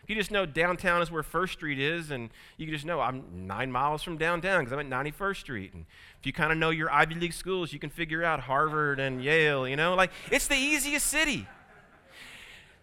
You 0.06 0.14
just 0.14 0.30
know 0.30 0.44
downtown 0.44 1.00
is 1.00 1.10
where 1.10 1.22
First 1.22 1.54
Street 1.54 1.78
is, 1.78 2.10
and 2.10 2.28
you 2.58 2.66
just 2.66 2.84
know 2.84 3.00
I'm 3.00 3.46
nine 3.46 3.72
miles 3.72 4.02
from 4.02 4.18
downtown 4.18 4.60
because 4.60 4.72
I'm 4.72 4.80
at 4.80 5.06
91st 5.06 5.36
Street. 5.36 5.72
And 5.72 5.86
if 6.20 6.26
you 6.26 6.32
kind 6.32 6.52
of 6.52 6.58
know 6.58 6.70
your 6.70 6.90
Ivy 6.90 7.14
League 7.14 7.32
schools, 7.32 7.72
you 7.72 7.78
can 7.78 7.90
figure 7.90 8.22
out 8.22 8.40
Harvard 8.40 9.00
and 9.00 9.24
Yale, 9.24 9.66
you 9.66 9.76
know? 9.76 9.94
Like, 9.94 10.10
it's 10.30 10.46
the 10.46 10.56
easiest 10.56 11.06
city. 11.06 11.46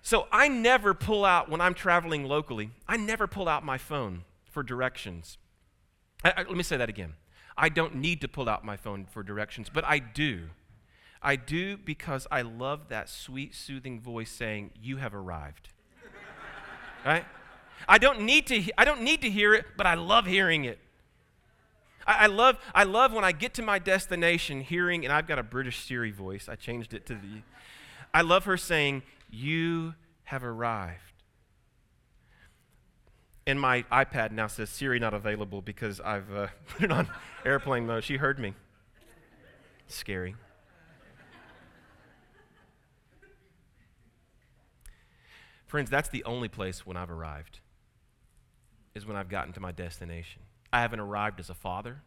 So 0.02 0.28
I 0.32 0.47
never 0.47 0.95
pull 0.95 1.24
out, 1.24 1.47
when 1.47 1.62
I'm 1.62 1.76
traveling 1.76 2.26
locally, 2.26 2.71
I 2.88 2.97
never 2.97 3.28
pull 3.28 3.47
out 3.47 3.63
my 3.63 3.78
phone 3.78 4.24
for 4.50 4.63
directions. 4.63 5.38
I, 6.24 6.32
I, 6.32 6.38
let 6.44 6.56
me 6.56 6.64
say 6.64 6.78
that 6.78 6.90
again. 6.90 7.14
I 7.58 7.70
don't 7.70 7.96
need 7.96 8.22
to 8.22 8.28
pull 8.28 8.50
out 8.50 8.64
my 8.64 8.78
phone 8.78 9.06
for 9.06 9.24
directions, 9.24 9.70
but 9.72 9.84
I 9.86 10.00
do. 10.00 10.50
I 11.22 11.36
do 11.36 11.78
because 11.78 12.26
I 12.32 12.42
love 12.42 12.90
that 12.90 13.10
sweet, 13.10 13.54
soothing 13.54 14.02
voice 14.02 14.32
saying, 14.32 14.72
You 14.82 14.98
have 14.98 15.14
arrived 15.14 15.70
right? 17.06 17.26
I 17.88 17.98
don't 17.98 18.22
need 18.22 18.48
to, 18.48 18.64
I 18.78 18.86
don't 18.86 19.02
need 19.02 19.22
to 19.22 19.30
hear 19.30 19.54
it, 19.54 19.66
but 19.78 19.86
I 19.86 19.96
love 19.96 20.26
hearing 20.26 20.66
it. 20.66 20.80
I, 22.06 22.24
I, 22.24 22.28
love, 22.28 22.58
I 22.74 22.84
love 22.84 23.14
when 23.14 23.24
I 23.24 23.32
get 23.32 23.54
to 23.56 23.62
my 23.62 23.80
destination 23.80 24.62
hearing, 24.62 25.04
and 25.04 25.14
I've 25.14 25.28
got 25.28 25.40
a 25.40 25.44
British 25.44 25.86
Siri 25.86 26.12
voice. 26.12 26.48
I 26.50 26.56
changed 26.56 26.94
it 26.94 27.06
to 27.08 27.14
the. 27.14 27.42
I 28.14 28.22
love 28.22 28.46
her 28.46 28.58
saying, 28.58 29.04
You 29.30 29.96
have 30.26 30.44
arrived. 30.44 31.11
And 33.47 33.60
my 33.60 33.84
iPad 33.91 34.32
now 34.32 34.47
says 34.47 34.69
Siri 34.69 34.99
not 34.99 35.13
available 35.13 35.62
because 35.62 35.99
I've 35.99 36.32
uh, 36.34 36.47
put 36.67 36.84
it 36.84 36.91
on 36.91 37.08
airplane 37.45 37.86
mode. 37.86 38.04
She 38.04 38.17
heard 38.17 38.39
me. 38.39 38.54
Scary. 39.88 40.36
Friends, 45.71 45.89
that's 45.89 46.10
the 46.10 46.23
only 46.25 46.49
place 46.49 46.86
when 46.86 46.97
I've 46.97 47.10
arrived, 47.10 47.62
is 48.93 49.06
when 49.06 49.15
I've 49.15 49.30
gotten 49.30 49.54
to 49.54 49.62
my 49.62 49.71
destination. 49.71 50.41
I 50.73 50.82
haven't 50.82 50.99
arrived 50.99 51.39
as 51.39 51.49
a 51.49 51.54
father. 51.54 52.01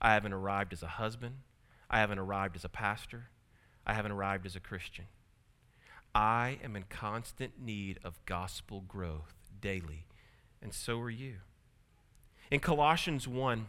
I 0.00 0.14
haven't 0.14 0.32
arrived 0.32 0.72
as 0.72 0.82
a 0.82 0.86
husband. 0.86 1.38
I 1.90 1.98
haven't 1.98 2.20
arrived 2.20 2.54
as 2.54 2.64
a 2.64 2.68
pastor. 2.68 3.30
I 3.84 3.94
haven't 3.94 4.12
arrived 4.12 4.46
as 4.46 4.54
a 4.54 4.60
Christian. 4.60 5.06
I 6.14 6.58
am 6.62 6.76
in 6.76 6.84
constant 6.88 7.60
need 7.60 7.98
of 8.04 8.24
gospel 8.26 8.84
growth 8.86 9.34
daily, 9.60 10.06
and 10.64 10.74
so 10.74 10.98
are 10.98 11.10
you. 11.10 11.34
In 12.50 12.58
Colossians 12.58 13.28
1, 13.28 13.66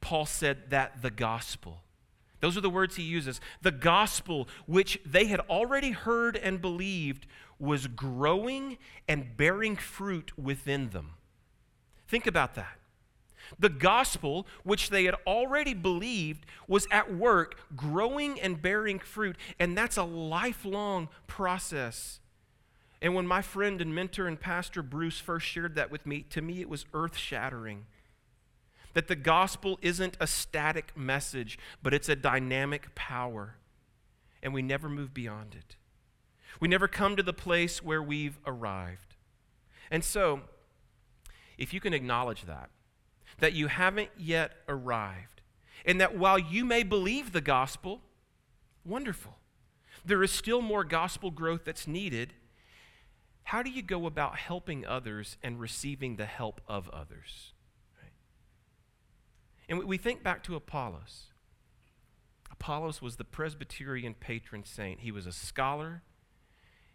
Paul 0.00 0.24
said 0.24 0.70
that 0.70 1.02
the 1.02 1.10
gospel, 1.10 1.82
those 2.40 2.56
are 2.56 2.62
the 2.62 2.70
words 2.70 2.96
he 2.96 3.02
uses, 3.02 3.40
the 3.60 3.70
gospel 3.70 4.48
which 4.66 4.98
they 5.04 5.26
had 5.26 5.40
already 5.40 5.90
heard 5.90 6.36
and 6.36 6.60
believed 6.60 7.26
was 7.58 7.86
growing 7.86 8.78
and 9.06 9.36
bearing 9.36 9.76
fruit 9.76 10.36
within 10.38 10.90
them. 10.90 11.10
Think 12.08 12.26
about 12.26 12.54
that. 12.54 12.78
The 13.58 13.68
gospel, 13.68 14.46
which 14.64 14.90
they 14.90 15.04
had 15.04 15.14
already 15.26 15.74
believed, 15.74 16.46
was 16.66 16.86
at 16.90 17.14
work, 17.14 17.58
growing 17.76 18.40
and 18.40 18.60
bearing 18.60 18.98
fruit, 18.98 19.36
and 19.58 19.76
that's 19.76 19.96
a 19.96 20.04
lifelong 20.04 21.08
process. 21.26 22.20
And 23.02 23.16
when 23.16 23.26
my 23.26 23.42
friend 23.42 23.80
and 23.80 23.92
mentor 23.92 24.28
and 24.28 24.40
pastor 24.40 24.80
Bruce 24.80 25.18
first 25.18 25.44
shared 25.44 25.74
that 25.74 25.90
with 25.90 26.06
me, 26.06 26.22
to 26.30 26.40
me 26.40 26.60
it 26.60 26.68
was 26.68 26.86
earth 26.94 27.16
shattering. 27.16 27.86
That 28.94 29.08
the 29.08 29.16
gospel 29.16 29.78
isn't 29.82 30.16
a 30.20 30.26
static 30.28 30.96
message, 30.96 31.58
but 31.82 31.92
it's 31.92 32.08
a 32.08 32.14
dynamic 32.14 32.94
power. 32.94 33.56
And 34.40 34.54
we 34.54 34.62
never 34.62 34.88
move 34.88 35.12
beyond 35.12 35.56
it. 35.56 35.76
We 36.60 36.68
never 36.68 36.86
come 36.86 37.16
to 37.16 37.24
the 37.24 37.32
place 37.32 37.82
where 37.82 38.02
we've 38.02 38.38
arrived. 38.46 39.16
And 39.90 40.04
so, 40.04 40.42
if 41.58 41.74
you 41.74 41.80
can 41.80 41.92
acknowledge 41.92 42.44
that, 42.44 42.70
that 43.40 43.52
you 43.52 43.66
haven't 43.66 44.10
yet 44.16 44.52
arrived, 44.68 45.42
and 45.84 46.00
that 46.00 46.16
while 46.16 46.38
you 46.38 46.64
may 46.64 46.84
believe 46.84 47.32
the 47.32 47.40
gospel, 47.40 48.00
wonderful, 48.84 49.38
there 50.04 50.22
is 50.22 50.30
still 50.30 50.62
more 50.62 50.84
gospel 50.84 51.32
growth 51.32 51.64
that's 51.64 51.88
needed. 51.88 52.34
How 53.44 53.62
do 53.62 53.70
you 53.70 53.82
go 53.82 54.06
about 54.06 54.36
helping 54.36 54.86
others 54.86 55.36
and 55.42 55.60
receiving 55.60 56.16
the 56.16 56.26
help 56.26 56.60
of 56.66 56.88
others? 56.90 57.52
Right? 58.00 58.12
And 59.68 59.84
we 59.84 59.98
think 59.98 60.22
back 60.22 60.42
to 60.44 60.56
Apollos. 60.56 61.32
Apollos 62.50 63.02
was 63.02 63.16
the 63.16 63.24
Presbyterian 63.24 64.14
patron 64.14 64.64
saint. 64.64 65.00
He 65.00 65.10
was 65.10 65.26
a 65.26 65.32
scholar, 65.32 66.02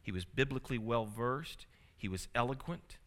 he 0.01 0.12
was 0.13 0.23
biblically 0.23 0.77
well 0.77 1.05
versed, 1.05 1.65
he 1.97 2.07
was 2.07 2.29
eloquent, 2.33 2.97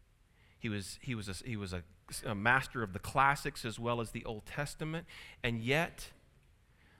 he 0.59 0.69
was, 0.69 0.99
he 1.01 1.15
was, 1.15 1.27
a, 1.27 1.33
he 1.43 1.57
was 1.57 1.73
a, 1.73 1.81
a 2.23 2.35
master 2.35 2.83
of 2.83 2.93
the 2.93 2.99
classics 2.99 3.65
as 3.65 3.79
well 3.79 3.99
as 3.99 4.11
the 4.11 4.23
Old 4.25 4.45
Testament, 4.45 5.07
and 5.43 5.59
yet, 5.59 6.09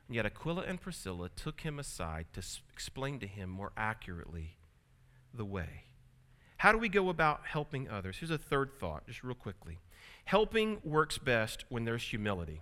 yet 0.09 0.25
Aquila 0.25 0.63
and 0.63 0.81
Priscilla 0.81 1.29
took 1.35 1.61
him 1.61 1.77
aside 1.77 2.25
to 2.33 2.41
explain 2.73 3.19
to 3.19 3.27
him 3.27 3.49
more 3.49 3.71
accurately 3.77 4.57
the 5.31 5.45
way. 5.45 5.83
How 6.61 6.71
do 6.71 6.77
we 6.77 6.89
go 6.89 7.09
about 7.09 7.41
helping 7.47 7.89
others? 7.89 8.17
Here's 8.19 8.29
a 8.29 8.37
third 8.37 8.77
thought, 8.79 9.07
just 9.07 9.23
real 9.23 9.33
quickly. 9.33 9.79
Helping 10.25 10.79
works 10.83 11.17
best 11.17 11.65
when 11.69 11.85
there's 11.85 12.03
humility. 12.03 12.61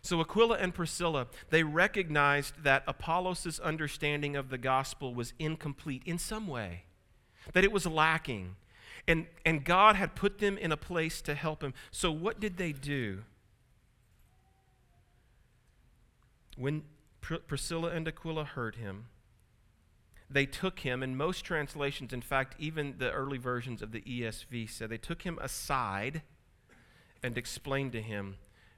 So 0.00 0.20
Aquila 0.20 0.58
and 0.58 0.72
Priscilla, 0.72 1.26
they 1.48 1.64
recognized 1.64 2.62
that 2.62 2.84
Apollos' 2.86 3.58
understanding 3.58 4.36
of 4.36 4.48
the 4.48 4.58
gospel 4.58 5.12
was 5.12 5.32
incomplete 5.40 6.04
in 6.06 6.18
some 6.18 6.46
way, 6.46 6.84
that 7.52 7.64
it 7.64 7.72
was 7.72 7.84
lacking. 7.84 8.54
And, 9.08 9.26
and 9.44 9.64
God 9.64 9.96
had 9.96 10.14
put 10.14 10.38
them 10.38 10.56
in 10.56 10.70
a 10.70 10.76
place 10.76 11.20
to 11.22 11.34
help 11.34 11.64
him. 11.64 11.74
So 11.90 12.12
what 12.12 12.38
did 12.38 12.58
they 12.58 12.70
do? 12.70 13.24
When 16.56 16.84
Pr- 17.20 17.38
Priscilla 17.48 17.88
and 17.90 18.06
Aquila 18.06 18.44
heard 18.44 18.76
him, 18.76 19.06
they 20.30 20.46
took 20.46 20.80
him, 20.80 21.02
and 21.02 21.16
most 21.16 21.44
translations, 21.44 22.12
in 22.12 22.22
fact, 22.22 22.54
even 22.58 22.94
the 22.98 23.10
early 23.10 23.38
versions 23.38 23.82
of 23.82 23.90
the 23.90 24.00
ESV 24.02 24.70
said 24.70 24.88
they 24.88 24.96
took 24.96 25.22
him 25.22 25.38
aside 25.42 26.22
and 27.22 27.36
explained 27.36 27.92
to 27.92 28.00
him 28.00 28.36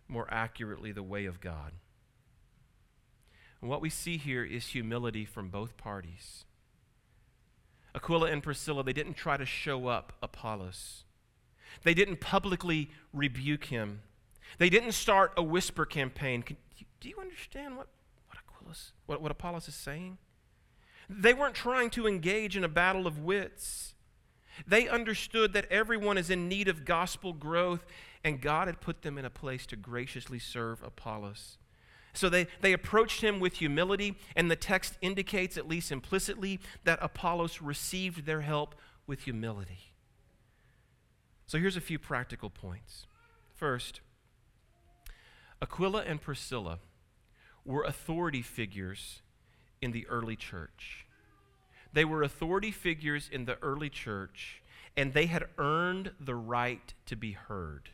more 0.08 0.26
accurately 0.30 0.92
the 0.92 1.02
way 1.02 1.26
of 1.26 1.40
God. 1.40 1.72
And 3.60 3.68
what 3.68 3.82
we 3.82 3.90
see 3.90 4.16
here 4.16 4.42
is 4.42 4.68
humility 4.68 5.26
from 5.26 5.48
both 5.48 5.76
parties. 5.76 6.44
Aquila 7.94 8.30
and 8.30 8.42
Priscilla, 8.42 8.82
they 8.82 8.94
didn't 8.94 9.14
try 9.14 9.36
to 9.36 9.44
show 9.44 9.88
up 9.88 10.14
Apollos. 10.22 11.04
They 11.84 11.94
didn't 11.94 12.20
publicly 12.20 12.90
rebuke 13.12 13.66
him. 13.66 14.00
They 14.58 14.70
didn't 14.70 14.92
start 14.92 15.32
a 15.36 15.42
whisper 15.42 15.84
campaign. 15.84 16.42
Can, 16.42 16.56
do 17.00 17.08
you 17.08 17.18
understand 17.20 17.76
what, 17.76 17.88
what, 18.26 18.38
Aquilas, 18.38 18.92
what, 19.06 19.20
what 19.20 19.30
Apollos 19.30 19.68
is 19.68 19.74
saying? 19.74 20.16
They 21.20 21.34
weren't 21.34 21.54
trying 21.54 21.90
to 21.90 22.06
engage 22.06 22.56
in 22.56 22.64
a 22.64 22.68
battle 22.68 23.06
of 23.06 23.18
wits. 23.18 23.94
They 24.66 24.88
understood 24.88 25.52
that 25.52 25.70
everyone 25.70 26.18
is 26.18 26.30
in 26.30 26.48
need 26.48 26.68
of 26.68 26.84
gospel 26.84 27.32
growth, 27.32 27.84
and 28.22 28.40
God 28.40 28.68
had 28.68 28.80
put 28.80 29.02
them 29.02 29.18
in 29.18 29.24
a 29.24 29.30
place 29.30 29.66
to 29.66 29.76
graciously 29.76 30.38
serve 30.38 30.82
Apollos. 30.82 31.58
So 32.12 32.28
they, 32.28 32.46
they 32.60 32.72
approached 32.72 33.22
him 33.22 33.40
with 33.40 33.54
humility, 33.54 34.16
and 34.36 34.50
the 34.50 34.56
text 34.56 34.98
indicates, 35.00 35.56
at 35.56 35.68
least 35.68 35.90
implicitly, 35.90 36.60
that 36.84 36.98
Apollos 37.00 37.62
received 37.62 38.26
their 38.26 38.42
help 38.42 38.74
with 39.06 39.22
humility. 39.22 39.92
So 41.46 41.58
here's 41.58 41.76
a 41.76 41.80
few 41.80 41.98
practical 41.98 42.50
points. 42.50 43.06
First, 43.54 44.00
Aquila 45.60 46.02
and 46.02 46.20
Priscilla 46.20 46.80
were 47.64 47.82
authority 47.84 48.42
figures 48.42 49.22
in 49.82 49.92
the 49.92 50.06
early 50.06 50.36
church. 50.36 51.04
They 51.92 52.04
were 52.06 52.22
authority 52.22 52.70
figures 52.70 53.28
in 53.30 53.44
the 53.44 53.58
early 53.60 53.90
church, 53.90 54.62
and 54.96 55.12
they 55.12 55.26
had 55.26 55.44
earned 55.58 56.12
the 56.18 56.34
right 56.34 56.94
to 57.06 57.16
be 57.16 57.32
heard. 57.32 57.90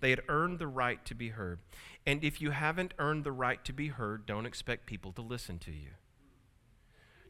They 0.00 0.10
had 0.10 0.22
earned 0.28 0.58
the 0.58 0.66
right 0.66 1.04
to 1.04 1.14
be 1.14 1.28
heard. 1.28 1.58
And 2.06 2.24
if 2.24 2.40
you 2.40 2.52
haven't 2.52 2.94
earned 2.98 3.24
the 3.24 3.32
right 3.32 3.62
to 3.66 3.72
be 3.72 3.88
heard, 3.88 4.24
don't 4.24 4.46
expect 4.46 4.86
people 4.86 5.12
to 5.12 5.22
listen 5.22 5.58
to 5.58 5.72
you. 5.72 5.90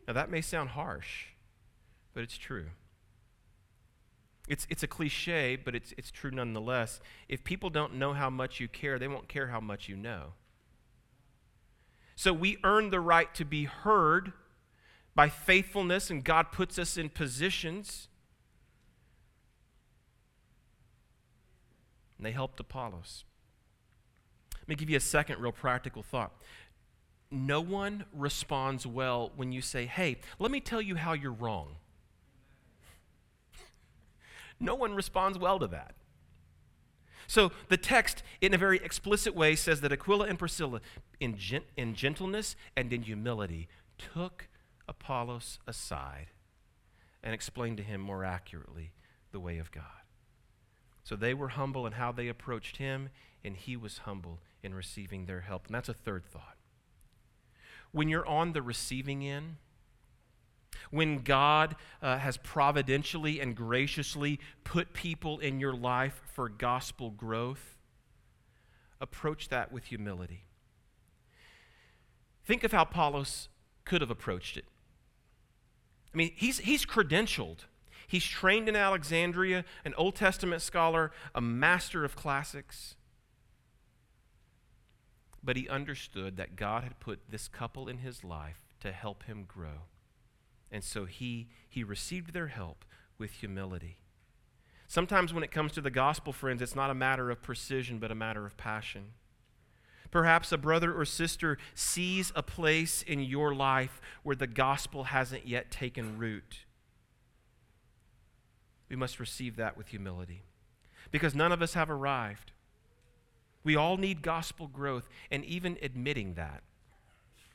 Now, 0.06 0.14
that 0.14 0.30
may 0.30 0.40
sound 0.40 0.70
harsh, 0.70 1.26
but 2.14 2.22
it's 2.22 2.38
true. 2.38 2.66
It's, 4.48 4.66
it's 4.70 4.82
a 4.82 4.88
cliche, 4.88 5.56
but 5.56 5.74
it's, 5.74 5.92
it's 5.96 6.10
true 6.10 6.30
nonetheless. 6.30 7.00
If 7.28 7.44
people 7.44 7.70
don't 7.70 7.94
know 7.94 8.12
how 8.12 8.30
much 8.30 8.60
you 8.60 8.68
care, 8.68 8.98
they 8.98 9.08
won't 9.08 9.28
care 9.28 9.48
how 9.48 9.60
much 9.60 9.88
you 9.88 9.96
know. 9.96 10.32
So 12.20 12.34
we 12.34 12.58
earn 12.64 12.90
the 12.90 13.00
right 13.00 13.34
to 13.36 13.46
be 13.46 13.64
heard 13.64 14.34
by 15.14 15.30
faithfulness, 15.30 16.10
and 16.10 16.22
God 16.22 16.52
puts 16.52 16.78
us 16.78 16.98
in 16.98 17.08
positions. 17.08 18.08
And 22.18 22.26
they 22.26 22.32
helped 22.32 22.60
Apollos. 22.60 23.24
Let 24.54 24.68
me 24.68 24.74
give 24.74 24.90
you 24.90 24.98
a 24.98 25.00
second 25.00 25.40
real 25.40 25.50
practical 25.50 26.02
thought. 26.02 26.32
No 27.30 27.62
one 27.62 28.04
responds 28.12 28.86
well 28.86 29.32
when 29.34 29.50
you 29.50 29.62
say, 29.62 29.86
hey, 29.86 30.18
let 30.38 30.50
me 30.50 30.60
tell 30.60 30.82
you 30.82 30.96
how 30.96 31.14
you're 31.14 31.32
wrong. 31.32 31.76
no 34.60 34.74
one 34.74 34.94
responds 34.94 35.38
well 35.38 35.58
to 35.58 35.68
that. 35.68 35.94
So 37.30 37.52
the 37.68 37.76
text, 37.76 38.24
in 38.40 38.54
a 38.54 38.58
very 38.58 38.78
explicit 38.78 39.36
way, 39.36 39.54
says 39.54 39.82
that 39.82 39.92
Aquila 39.92 40.26
and 40.26 40.36
Priscilla, 40.36 40.80
in, 41.20 41.36
gent- 41.36 41.66
in 41.76 41.94
gentleness 41.94 42.56
and 42.76 42.92
in 42.92 43.02
humility, 43.02 43.68
took 43.98 44.48
Apollos 44.88 45.60
aside 45.64 46.32
and 47.22 47.32
explained 47.32 47.76
to 47.76 47.84
him 47.84 48.00
more 48.00 48.24
accurately 48.24 48.90
the 49.30 49.38
way 49.38 49.58
of 49.58 49.70
God. 49.70 49.84
So 51.04 51.14
they 51.14 51.32
were 51.32 51.50
humble 51.50 51.86
in 51.86 51.92
how 51.92 52.10
they 52.10 52.26
approached 52.26 52.78
him, 52.78 53.10
and 53.44 53.56
he 53.56 53.76
was 53.76 53.98
humble 53.98 54.40
in 54.64 54.74
receiving 54.74 55.26
their 55.26 55.42
help. 55.42 55.66
And 55.66 55.74
that's 55.76 55.88
a 55.88 55.94
third 55.94 56.24
thought. 56.24 56.56
When 57.92 58.08
you're 58.08 58.26
on 58.26 58.54
the 58.54 58.62
receiving 58.62 59.24
end, 59.24 59.58
when 60.90 61.18
God 61.18 61.76
uh, 62.02 62.18
has 62.18 62.36
providentially 62.36 63.40
and 63.40 63.54
graciously 63.54 64.40
put 64.64 64.92
people 64.92 65.38
in 65.38 65.60
your 65.60 65.74
life 65.74 66.20
for 66.34 66.48
gospel 66.48 67.10
growth, 67.10 67.78
approach 69.00 69.48
that 69.48 69.72
with 69.72 69.84
humility. 69.84 70.44
Think 72.44 72.64
of 72.64 72.72
how 72.72 72.82
Apollos 72.82 73.48
could 73.84 74.00
have 74.00 74.10
approached 74.10 74.56
it. 74.56 74.64
I 76.12 76.16
mean, 76.16 76.32
he's, 76.34 76.58
he's 76.58 76.84
credentialed. 76.84 77.58
He's 78.08 78.24
trained 78.24 78.68
in 78.68 78.74
Alexandria, 78.74 79.64
an 79.84 79.94
Old 79.96 80.16
Testament 80.16 80.62
scholar, 80.62 81.12
a 81.34 81.40
master 81.40 82.04
of 82.04 82.16
classics. 82.16 82.96
But 85.42 85.56
he 85.56 85.68
understood 85.68 86.36
that 86.36 86.56
God 86.56 86.82
had 86.82 86.98
put 86.98 87.20
this 87.30 87.46
couple 87.46 87.88
in 87.88 87.98
his 87.98 88.24
life 88.24 88.64
to 88.80 88.90
help 88.90 89.22
him 89.24 89.44
grow. 89.46 89.89
And 90.70 90.84
so 90.84 91.04
he, 91.04 91.48
he 91.68 91.82
received 91.82 92.32
their 92.32 92.48
help 92.48 92.84
with 93.18 93.32
humility. 93.32 93.98
Sometimes 94.86 95.32
when 95.32 95.44
it 95.44 95.50
comes 95.50 95.72
to 95.72 95.80
the 95.80 95.90
gospel, 95.90 96.32
friends, 96.32 96.62
it's 96.62 96.74
not 96.74 96.90
a 96.90 96.94
matter 96.94 97.30
of 97.30 97.42
precision, 97.42 97.98
but 97.98 98.10
a 98.10 98.14
matter 98.14 98.46
of 98.46 98.56
passion. 98.56 99.12
Perhaps 100.10 100.50
a 100.50 100.58
brother 100.58 100.92
or 100.92 101.04
sister 101.04 101.58
sees 101.74 102.32
a 102.34 102.42
place 102.42 103.02
in 103.02 103.20
your 103.20 103.54
life 103.54 104.00
where 104.22 104.34
the 104.34 104.48
gospel 104.48 105.04
hasn't 105.04 105.46
yet 105.46 105.70
taken 105.70 106.18
root. 106.18 106.64
We 108.88 108.96
must 108.96 109.20
receive 109.20 109.54
that 109.56 109.76
with 109.76 109.88
humility 109.88 110.42
because 111.12 111.34
none 111.34 111.52
of 111.52 111.62
us 111.62 111.74
have 111.74 111.90
arrived. 111.90 112.52
We 113.62 113.76
all 113.76 113.96
need 113.96 114.22
gospel 114.22 114.66
growth, 114.66 115.08
and 115.30 115.44
even 115.44 115.76
admitting 115.82 116.34
that 116.34 116.62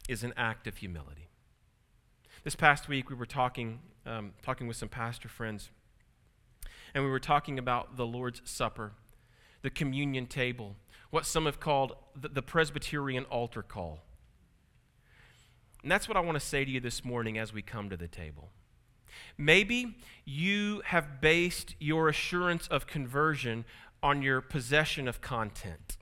is 0.08 0.24
an 0.24 0.34
act 0.38 0.68
of 0.68 0.78
humility. 0.78 1.30
This 2.46 2.56
past 2.56 2.88
week, 2.88 3.10
we 3.10 3.16
were 3.16 3.26
talking, 3.26 3.80
um, 4.06 4.34
talking 4.43 4.68
with 4.68 4.78
some 4.78 4.88
pastor 4.88 5.28
friends, 5.28 5.72
and 6.93 7.04
we 7.04 7.10
were 7.10 7.20
talking 7.20 7.58
about 7.58 7.98
the 7.98 8.06
Lord's 8.06 8.43
Supper, 8.46 8.91
the 9.64 9.72
communion 9.72 10.28
table, 10.28 10.76
what 11.10 11.26
some 11.26 11.46
have 11.46 11.60
called 11.60 11.96
the, 12.16 12.30
the 12.30 12.43
Presbyterian 12.43 13.24
altar 13.32 13.64
call. 13.64 14.02
And 15.82 15.91
that's 15.91 16.08
what 16.08 16.18
I 16.18 16.20
want 16.20 16.36
to 16.36 16.46
say 16.46 16.64
to 16.64 16.70
you 16.70 16.80
this 16.80 17.04
morning 17.04 17.39
as 17.39 17.52
we 17.52 17.64
come 17.64 17.89
to 17.89 17.98
the 17.98 18.08
table. 18.08 18.52
Maybe 19.39 19.98
you 20.24 20.84
have 20.86 21.20
based 21.20 21.74
your 21.80 22.10
assurance 22.10 22.68
of 22.68 22.86
conversion 22.86 23.66
on 24.04 24.22
your 24.22 24.39
possession 24.39 25.08
of 25.08 25.20
content. 25.20 25.98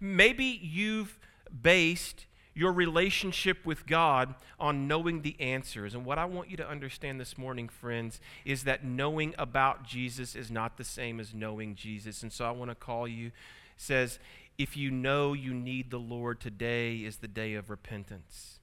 Maybe 0.00 0.46
you've 0.46 1.20
based 1.62 2.26
your 2.56 2.72
relationship 2.72 3.66
with 3.66 3.86
God 3.86 4.34
on 4.58 4.88
knowing 4.88 5.20
the 5.20 5.38
answers. 5.38 5.94
And 5.94 6.06
what 6.06 6.18
I 6.18 6.24
want 6.24 6.50
you 6.50 6.56
to 6.56 6.66
understand 6.68 7.20
this 7.20 7.36
morning, 7.36 7.68
friends, 7.68 8.18
is 8.46 8.64
that 8.64 8.82
knowing 8.82 9.34
about 9.36 9.84
Jesus 9.84 10.34
is 10.34 10.50
not 10.50 10.78
the 10.78 10.84
same 10.84 11.20
as 11.20 11.34
knowing 11.34 11.74
Jesus. 11.74 12.22
And 12.22 12.32
so 12.32 12.46
I 12.46 12.50
want 12.50 12.70
to 12.70 12.74
call 12.74 13.06
you 13.06 13.30
says 13.76 14.18
if 14.56 14.74
you 14.74 14.90
know 14.90 15.34
you 15.34 15.52
need 15.52 15.90
the 15.90 15.98
Lord, 15.98 16.40
today 16.40 16.96
is 16.96 17.18
the 17.18 17.28
day 17.28 17.54
of 17.54 17.68
repentance. 17.68 18.58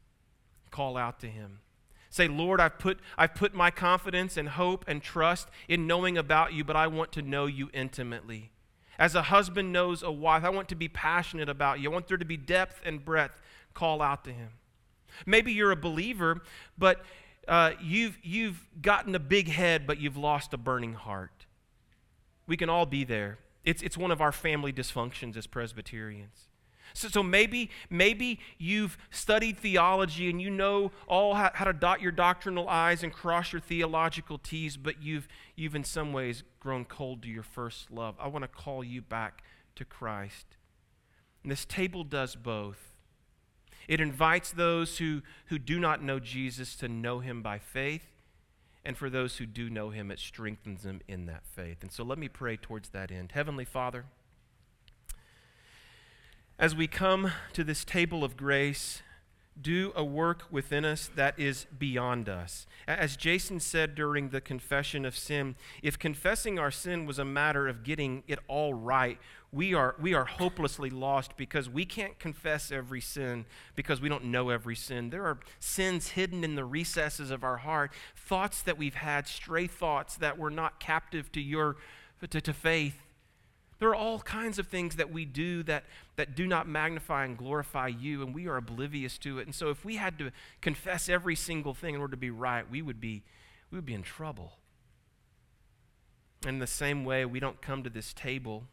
Call 0.72 0.98
out 0.98 1.20
to 1.20 1.28
him. 1.28 1.60
Say, 2.10 2.28
Lord, 2.28 2.60
I've 2.60 2.80
put, 2.80 3.00
I've 3.16 3.36
put 3.36 3.54
my 3.54 3.70
confidence 3.70 4.38
and 4.38 4.50
hope 4.50 4.86
and 4.88 5.04
trust 5.04 5.50
in 5.68 5.86
knowing 5.86 6.18
about 6.18 6.54
you, 6.54 6.64
but 6.64 6.76
I 6.76 6.88
want 6.88 7.12
to 7.12 7.22
know 7.22 7.46
you 7.46 7.70
intimately. 7.74 8.52
As 9.00 9.16
a 9.16 9.24
husband 9.24 9.74
knows 9.74 10.04
a 10.04 10.12
wife, 10.12 10.44
I 10.44 10.50
want 10.50 10.70
to 10.70 10.76
be 10.76 10.88
passionate 10.88 11.50
about 11.50 11.80
you. 11.80 11.89
I 11.89 11.94
want 11.94 12.08
there 12.08 12.18
to 12.18 12.26
be 12.26 12.38
depth 12.38 12.82
and 12.86 13.04
breadth 13.04 13.41
call 13.74 14.02
out 14.02 14.24
to 14.26 14.32
him. 14.32 14.50
Maybe 15.26 15.52
you're 15.52 15.72
a 15.72 15.76
believer, 15.76 16.41
but 16.78 17.04
uh, 17.48 17.72
you've, 17.82 18.18
you've 18.24 18.66
gotten 18.82 19.14
a 19.16 19.20
big 19.20 19.50
head, 19.50 19.86
but 19.86 20.00
you've 20.00 20.18
lost 20.18 20.54
a 20.54 20.58
burning 20.58 20.94
heart. 20.94 21.46
We 22.48 22.58
can 22.58 22.70
all 22.70 22.86
be 22.86 23.04
there. 23.04 23.39
It's, 23.64 23.82
it's 23.82 23.98
one 23.98 24.12
of 24.12 24.22
our 24.22 24.32
family 24.32 24.74
dysfunctions 24.74 25.38
as 25.38 25.48
Presbyterians. 25.48 26.50
So, 26.94 27.08
so 27.08 27.24
maybe, 27.24 27.70
maybe 27.89 28.39
you've 28.58 28.98
studied 29.10 29.58
theology 29.58 30.30
and 30.30 30.41
you 30.41 30.50
know 30.50 30.91
all 31.08 31.34
how, 31.34 31.52
how 31.54 31.66
to 31.66 31.74
dot 31.74 32.02
your 32.02 32.12
doctrinal 32.12 32.70
I's 32.70 33.04
and 33.04 33.12
cross 33.12 33.52
your 33.52 33.62
theological 33.62 34.38
T's, 34.38 34.78
but 34.78 35.02
you've, 35.02 35.28
you've 35.56 35.76
in 35.76 35.84
some 35.84 36.14
ways 36.14 36.44
grown 36.60 36.86
cold 36.86 37.24
to 37.24 37.30
your 37.30 37.44
first 37.44 37.91
love. 37.91 38.16
I 38.20 38.28
want 38.28 38.44
to 38.44 38.48
call 38.48 38.84
you 38.84 39.02
back 39.02 39.44
to 39.76 39.86
Christ. 39.86 40.58
And 41.41 41.52
this 41.52 41.66
table 41.66 42.04
does 42.04 42.36
both. 42.36 42.94
It 43.88 44.00
invites 44.00 44.52
those 44.52 44.98
who, 45.00 45.22
who 45.48 45.60
do 45.60 45.80
not 45.80 46.02
know 46.02 46.20
Jesus 46.20 46.76
to 46.78 46.88
know 46.88 47.20
him 47.20 47.41
by 47.41 47.60
faith. 47.60 48.08
And 48.86 48.98
for 48.98 49.10
those 49.10 49.38
who 49.38 49.46
do 49.46 49.70
know 49.70 49.89
him, 49.89 50.12
it 50.12 50.20
strengthens 50.20 50.84
them 50.84 51.02
in 51.08 51.26
that 51.26 51.46
faith. 51.46 51.78
And 51.82 51.91
so 51.91 52.04
let 52.04 52.18
me 52.18 52.28
pray 52.28 52.58
towards 52.58 52.89
that 52.89 53.12
end. 53.12 53.32
Heavenly 53.34 53.66
Father, 53.66 54.06
as 56.64 56.74
we 56.74 56.88
come 56.88 57.30
to 57.51 57.61
this 57.61 57.84
table 57.84 58.24
of 58.24 58.38
grace, 58.38 59.01
do 59.61 59.91
a 59.97 60.03
work 60.03 60.45
within 60.49 60.86
us 60.86 61.09
that 61.14 61.38
is 61.38 61.68
beyond 61.78 62.30
us. 62.30 62.66
As 62.88 63.18
Jason 63.18 63.59
said 63.59 63.95
during 63.95 64.30
the 64.30 64.39
confession 64.39 65.03
of 65.03 65.14
sin, 65.14 65.57
if 65.82 65.99
confessing 65.99 66.57
our 66.57 66.72
sin 66.72 67.05
was 67.05 67.20
a 67.20 67.26
matter 67.26 67.68
of 67.68 67.84
getting 67.84 68.24
it 68.30 68.39
all 68.47 68.74
right, 68.74 69.20
we 69.51 69.74
are, 69.74 69.97
we 69.99 70.14
are 70.14 70.24
hopelessly 70.24 70.89
lost 70.89 71.36
because 71.36 71.70
we 71.70 71.84
can't 71.84 72.18
confess 72.18 72.72
every 72.72 73.01
sin 73.01 73.43
because 73.76 73.99
we 73.99 74.07
don't 74.07 74.24
know 74.24 74.47
every 74.47 74.78
sin. 74.78 75.09
There 75.09 75.26
are 75.26 75.39
sins 75.59 76.07
hidden 76.11 76.45
in 76.45 76.55
the 76.55 76.64
recesses 76.64 77.30
of 77.30 77.43
our 77.43 77.57
heart, 77.57 77.91
thoughts 78.16 78.61
that 78.61 78.78
we've 78.78 78.95
had, 78.95 79.28
stray 79.28 79.68
thoughts 79.68 80.16
that 80.16 80.38
were 80.38 80.49
not 80.49 80.80
captive 80.80 81.30
to 81.34 81.41
your 81.41 81.76
to, 82.30 82.39
to 82.39 82.53
faith. 82.53 83.03
There 83.84 83.90
are 83.90 83.96
all 83.96 84.20
kinds 84.20 84.60
of 84.60 84.68
things 84.68 84.96
that 84.96 85.12
we 85.12 85.26
do 85.26 85.62
that, 85.64 85.84
that 86.16 86.36
do 86.36 86.48
not 86.48 86.70
magnify 86.70 87.26
and 87.26 87.38
glorify 87.38 87.90
you, 87.90 88.22
and 88.22 88.34
we 88.34 88.48
are 88.48 88.56
oblivious 88.56 89.18
to 89.18 89.40
it. 89.40 89.46
And 89.46 89.54
so 89.54 89.72
if 89.72 89.84
we 89.84 89.98
had 89.98 90.18
to 90.20 90.32
confess 90.62 91.10
every 91.10 91.36
single 91.36 91.74
thing 91.74 91.94
in 91.94 92.00
order 92.00 92.12
to 92.12 92.18
be 92.18 92.30
right, 92.30 92.64
we 92.72 92.82
would 92.82 93.02
be, 93.02 93.24
we 93.70 93.78
would 93.78 93.86
be 93.86 93.94
in 93.94 94.02
trouble. 94.02 94.54
In 96.48 96.60
the 96.60 96.66
same 96.66 97.04
way, 97.04 97.26
we 97.26 97.42
don't 97.42 97.62
come 97.62 97.84
to 97.84 97.90
this 97.90 98.14
table 98.14 98.64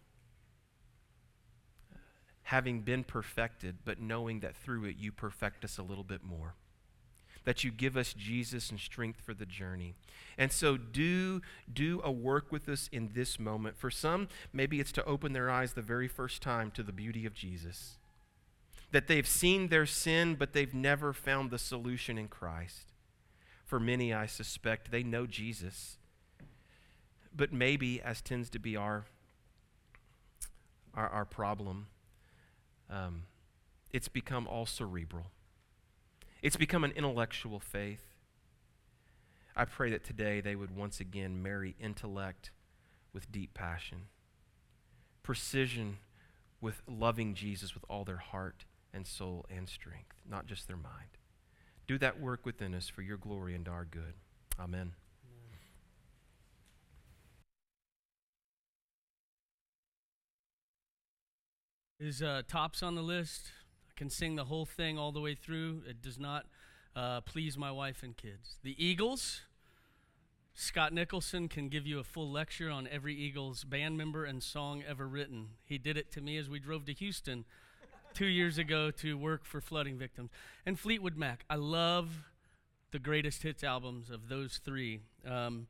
having 2.45 2.83
been 2.83 3.03
perfected, 3.03 3.79
but 3.85 4.01
knowing 4.01 4.39
that 4.39 4.55
through 4.55 4.85
it 4.85 4.95
you 4.97 5.11
perfect 5.11 5.65
us 5.65 5.77
a 5.77 5.83
little 5.83 6.05
bit 6.05 6.23
more. 6.23 6.55
That 7.45 7.64
you 7.64 7.70
give 7.70 7.97
us 7.97 8.12
Jesus 8.12 8.70
and 8.70 8.78
strength 8.78 9.20
for 9.20 9.34
the 9.34 9.47
journey. 9.47 9.95
And 10.36 10.53
so 10.53 10.76
do 10.76 11.41
do 11.72 12.01
a 12.05 12.11
work 12.11 12.53
with 12.53 12.68
us 12.68 12.88
in 12.93 13.11
this 13.14 13.38
moment. 13.38 13.78
For 13.78 13.91
some, 13.91 14.28
maybe 14.53 14.80
it's 14.80 14.93
to 14.93 15.05
open 15.05 15.32
their 15.32 15.51
eyes 15.51 15.72
the 15.72 15.82
very 15.82 16.09
first 16.09 16.43
time 16.43 16.70
to 16.72 16.82
the 16.82 16.93
beauty 16.93 17.26
of 17.26 17.34
Jesus. 17.34 17.99
That 18.93 19.07
they've 19.07 19.26
seen 19.26 19.68
their 19.68 19.86
sin, 19.86 20.34
but 20.34 20.53
they've 20.53 20.74
never 20.74 21.12
found 21.12 21.51
the 21.51 21.59
solution 21.59 22.18
in 22.18 22.28
Christ. 22.28 22.93
For 23.64 23.78
many, 23.78 24.12
I 24.12 24.26
suspect, 24.26 24.91
they 24.91 25.03
know 25.03 25.26
Jesus. 25.26 25.97
But 27.34 27.53
maybe, 27.53 28.01
as 28.03 28.20
tends 28.20 28.51
to 28.51 28.59
be 28.59 28.76
our, 28.76 29.05
our, 30.93 31.09
our 31.09 31.24
problem, 31.24 31.86
um, 32.91 33.22
it's 33.93 34.09
become 34.09 34.49
all 34.49 34.66
cerebral. 34.66 35.26
It's 36.43 36.57
become 36.57 36.84
an 36.84 36.93
intellectual 36.93 37.61
faith. 37.61 38.14
I 39.55 39.64
pray 39.66 39.91
that 39.91 40.05
today 40.05 40.41
they 40.41 40.57
would 40.57 40.74
once 40.74 41.01
again 41.01 41.43
marry 41.43 41.76
intellect 41.78 42.51
with 43.12 43.30
deep 43.30 43.53
passion, 43.53 44.07
precision 45.22 45.99
with 46.61 46.82
loving 46.86 47.34
Jesus 47.34 47.74
with 47.74 47.84
all 47.88 48.05
their 48.05 48.16
heart 48.16 48.64
and 48.93 49.07
soul 49.07 49.45
and 49.51 49.68
strength, 49.68 50.22
not 50.28 50.47
just 50.47 50.66
their 50.66 50.76
mind. 50.76 51.18
Do 51.86 51.99
that 51.99 52.20
work 52.20 52.47
within 52.47 52.74
us 52.74 52.88
for 52.88 53.03
your 53.03 53.16
glory 53.16 53.55
and 53.55 53.68
our 53.68 53.84
good. 53.84 54.14
Amen. 54.59 54.93
Is 61.99 62.22
uh, 62.22 62.43
tops 62.49 62.82
on 62.82 62.95
the 62.95 63.03
list? 63.03 63.53
Can 64.01 64.09
sing 64.09 64.35
the 64.35 64.47
whole 64.47 64.65
thing 64.65 64.99
all 64.99 65.13
the 65.13 65.21
way 65.21 65.35
through. 65.35 65.83
It 65.87 66.01
does 66.01 66.19
not 66.19 66.47
uh, 66.97 67.21
please 67.21 67.59
my 67.59 67.71
wife 67.71 68.03
and 68.03 68.17
kids. 68.17 68.57
The 68.63 68.75
Eagles. 68.83 69.43
Scott 70.55 70.95
Nicholson 70.95 71.49
can 71.49 71.69
give 71.69 71.87
you 71.87 71.99
a 71.99 72.03
full 72.03 72.33
lecture 72.33 72.71
on 72.71 72.89
every 72.91 73.15
Eagles 73.15 73.63
band 73.63 73.99
member 73.99 74.25
and 74.25 74.43
song 74.43 74.83
ever 74.89 75.07
written. 75.07 75.49
He 75.67 75.77
did 75.77 75.99
it 75.99 76.11
to 76.13 76.23
me 76.23 76.39
as 76.39 76.49
we 76.49 76.59
drove 76.59 76.87
to 76.87 76.95
Houston 76.95 77.45
two 78.15 78.25
years 78.25 78.57
ago 78.57 78.91
to 78.91 79.19
work 79.19 79.45
for 79.45 79.61
flooding 79.61 79.99
victims. 79.99 80.31
And 80.65 80.81
Fleetwood 80.81 81.19
Mac. 81.19 81.45
I 81.51 81.57
love 81.57 82.25
the 82.93 82.99
greatest 82.99 83.43
hits 83.43 83.63
albums 83.63 84.09
of 84.09 84.31
those 84.31 84.63
three. 84.65 85.01
Um, 85.27 85.67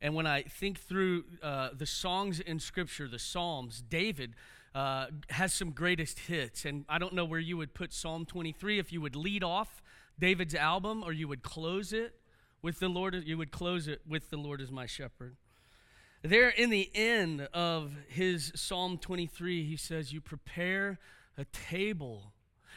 and 0.00 0.14
when 0.14 0.28
I 0.28 0.42
think 0.42 0.78
through 0.78 1.24
uh, 1.42 1.70
the 1.76 1.86
songs 1.86 2.38
in 2.38 2.60
Scripture, 2.60 3.08
the 3.08 3.18
Psalms, 3.18 3.82
David 3.82 4.36
uh, 4.74 5.06
has 5.28 5.52
some 5.52 5.70
greatest 5.70 6.20
hits. 6.20 6.64
And 6.64 6.84
I 6.88 6.98
don't 6.98 7.14
know 7.14 7.24
where 7.24 7.40
you 7.40 7.56
would 7.56 7.74
put 7.74 7.92
Psalm 7.92 8.24
23, 8.24 8.78
if 8.78 8.92
you 8.92 9.00
would 9.00 9.16
lead 9.16 9.44
off 9.44 9.82
David's 10.18 10.54
album 10.54 11.02
or 11.04 11.12
you 11.12 11.28
would 11.28 11.42
close 11.42 11.92
it 11.92 12.14
with 12.62 12.78
the 12.78 12.88
Lord, 12.88 13.14
you 13.26 13.36
would 13.36 13.50
close 13.50 13.88
it 13.88 14.00
with 14.08 14.30
the 14.30 14.36
Lord 14.36 14.60
as 14.60 14.70
my 14.70 14.86
shepherd. 14.86 15.36
There 16.22 16.48
in 16.48 16.70
the 16.70 16.88
end 16.94 17.48
of 17.52 17.92
his 18.08 18.52
Psalm 18.54 18.96
23, 18.98 19.64
he 19.64 19.76
says, 19.76 20.12
You 20.12 20.20
prepare 20.20 21.00
a 21.36 21.44
table, 21.46 22.32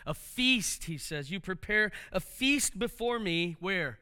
a 0.05 0.15
feast, 0.15 0.85
he 0.85 0.97
says. 0.97 1.29
You 1.29 1.39
prepare 1.39 1.91
a 2.11 2.19
feast 2.19 2.79
before 2.79 3.19
me, 3.19 3.55
where? 3.59 3.99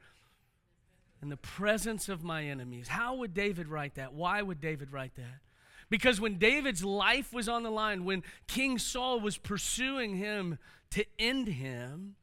In 1.21 1.27
the 1.27 1.37
presence 1.37 2.07
of 2.07 2.23
my 2.23 2.45
enemies. 2.45 2.87
How 2.87 3.15
would 3.15 3.33
David 3.33 3.67
write 3.67 3.95
that? 3.95 4.13
Why 4.13 4.41
would 4.41 4.61
David 4.61 4.93
write 4.93 5.15
that? 5.15 5.41
Because 5.89 6.19
when 6.19 6.37
David's 6.37 6.83
life 6.83 7.33
was 7.33 7.47
on 7.47 7.63
the 7.63 7.71
line, 7.71 8.05
when 8.05 8.23
King 8.47 8.77
Saul 8.77 9.19
was 9.19 9.37
pursuing 9.37 10.15
him 10.15 10.57
to 10.91 11.05
end 11.19 11.47
him, 11.47 12.15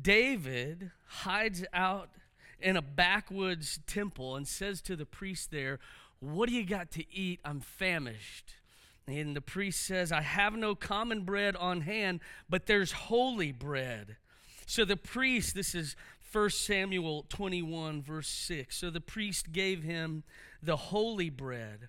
David 0.00 0.90
hides 1.06 1.64
out 1.72 2.10
in 2.60 2.76
a 2.76 2.82
backwoods 2.82 3.80
temple 3.86 4.36
and 4.36 4.46
says 4.46 4.80
to 4.82 4.96
the 4.96 5.06
priest 5.06 5.50
there, 5.50 5.78
What 6.20 6.48
do 6.48 6.54
you 6.54 6.64
got 6.64 6.90
to 6.92 7.04
eat? 7.12 7.40
I'm 7.44 7.60
famished. 7.60 8.54
And 9.06 9.34
the 9.34 9.40
priest 9.40 9.86
says, 9.86 10.12
I 10.12 10.20
have 10.20 10.54
no 10.54 10.74
common 10.74 11.22
bread 11.22 11.56
on 11.56 11.80
hand, 11.82 12.20
but 12.48 12.66
there's 12.66 12.92
holy 12.92 13.52
bread. 13.52 14.16
So 14.66 14.84
the 14.84 14.98
priest, 14.98 15.54
this 15.54 15.74
is 15.74 15.96
1 16.30 16.50
Samuel 16.50 17.24
21, 17.30 18.02
verse 18.02 18.28
6. 18.28 18.76
So 18.76 18.90
the 18.90 19.00
priest 19.00 19.50
gave 19.50 19.82
him 19.82 20.24
the 20.62 20.76
holy 20.76 21.30
bread 21.30 21.88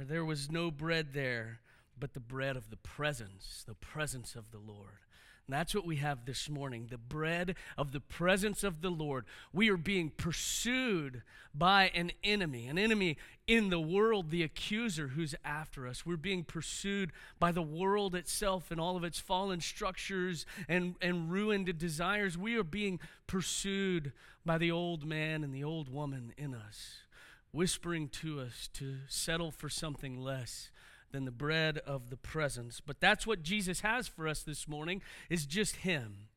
for 0.00 0.06
there 0.06 0.24
was 0.24 0.50
no 0.50 0.70
bread 0.70 1.08
there, 1.12 1.60
but 1.98 2.14
the 2.14 2.20
bread 2.20 2.56
of 2.56 2.70
the 2.70 2.76
presence, 2.78 3.64
the 3.68 3.74
presence 3.74 4.34
of 4.34 4.50
the 4.50 4.58
Lord. 4.58 4.96
That's 5.46 5.74
what 5.74 5.84
we 5.84 5.96
have 5.96 6.24
this 6.24 6.48
morning 6.48 6.86
the 6.90 6.96
bread 6.96 7.56
of 7.76 7.92
the 7.92 8.00
presence 8.00 8.64
of 8.64 8.80
the 8.80 8.88
Lord. 8.88 9.26
We 9.52 9.68
are 9.68 9.76
being 9.76 10.08
pursued 10.08 11.22
by 11.52 11.90
an 11.94 12.12
enemy, 12.24 12.66
an 12.66 12.78
enemy 12.78 13.18
in 13.46 13.68
the 13.68 13.80
world, 13.80 14.30
the 14.30 14.42
accuser 14.42 15.08
who's 15.08 15.34
after 15.44 15.86
us. 15.86 16.06
We're 16.06 16.16
being 16.16 16.44
pursued 16.44 17.10
by 17.38 17.52
the 17.52 17.60
world 17.60 18.14
itself 18.14 18.70
and 18.70 18.80
all 18.80 18.96
of 18.96 19.04
its 19.04 19.18
fallen 19.18 19.60
structures 19.60 20.46
and, 20.66 20.94
and 21.02 21.30
ruined 21.30 21.76
desires. 21.76 22.38
We 22.38 22.56
are 22.56 22.64
being 22.64 23.00
pursued 23.26 24.12
by 24.46 24.56
the 24.56 24.70
old 24.70 25.04
man 25.04 25.44
and 25.44 25.52
the 25.52 25.64
old 25.64 25.92
woman 25.92 26.32
in 26.38 26.54
us, 26.54 27.00
whispering 27.52 28.08
to 28.08 28.40
us 28.40 28.68
to 28.74 28.98
settle 29.08 29.50
for 29.50 29.68
something 29.68 30.20
less 30.20 30.70
than 31.10 31.24
the 31.24 31.30
bread 31.30 31.78
of 31.78 32.10
the 32.10 32.16
presence. 32.16 32.80
But 32.80 33.00
that's 33.00 33.26
what 33.26 33.42
Jesus 33.42 33.80
has 33.80 34.06
for 34.06 34.28
us 34.28 34.42
this 34.42 34.68
morning 34.68 35.02
is 35.28 35.46
just 35.46 35.76
him. 35.76 36.28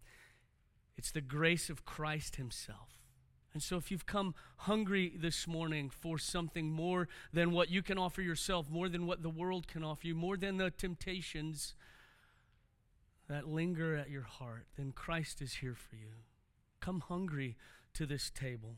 It's 0.97 1.11
the 1.11 1.21
grace 1.21 1.69
of 1.69 1.85
Christ 1.85 2.37
himself. 2.37 2.89
And 3.53 3.61
so 3.61 3.77
if 3.77 3.91
you've 3.91 4.07
come 4.07 4.33
hungry 4.57 5.13
this 5.15 5.47
morning 5.47 5.91
for 5.91 6.17
something 6.17 6.71
more 6.71 7.07
than 7.31 7.51
what 7.51 7.69
you 7.69 7.83
can 7.83 7.99
offer 7.99 8.21
yourself, 8.21 8.69
more 8.69 8.89
than 8.89 9.05
what 9.05 9.21
the 9.21 9.29
world 9.29 9.67
can 9.67 9.83
offer 9.83 10.07
you, 10.07 10.15
more 10.15 10.37
than 10.37 10.57
the 10.57 10.71
temptations 10.71 11.75
that 13.29 13.47
linger 13.47 13.95
at 13.95 14.09
your 14.09 14.23
heart, 14.23 14.65
then 14.75 14.91
Christ 14.91 15.41
is 15.41 15.55
here 15.55 15.75
for 15.75 15.95
you. 15.95 16.13
Come 16.79 17.01
hungry 17.01 17.55
to 17.93 18.07
this 18.07 18.31
table. 18.31 18.75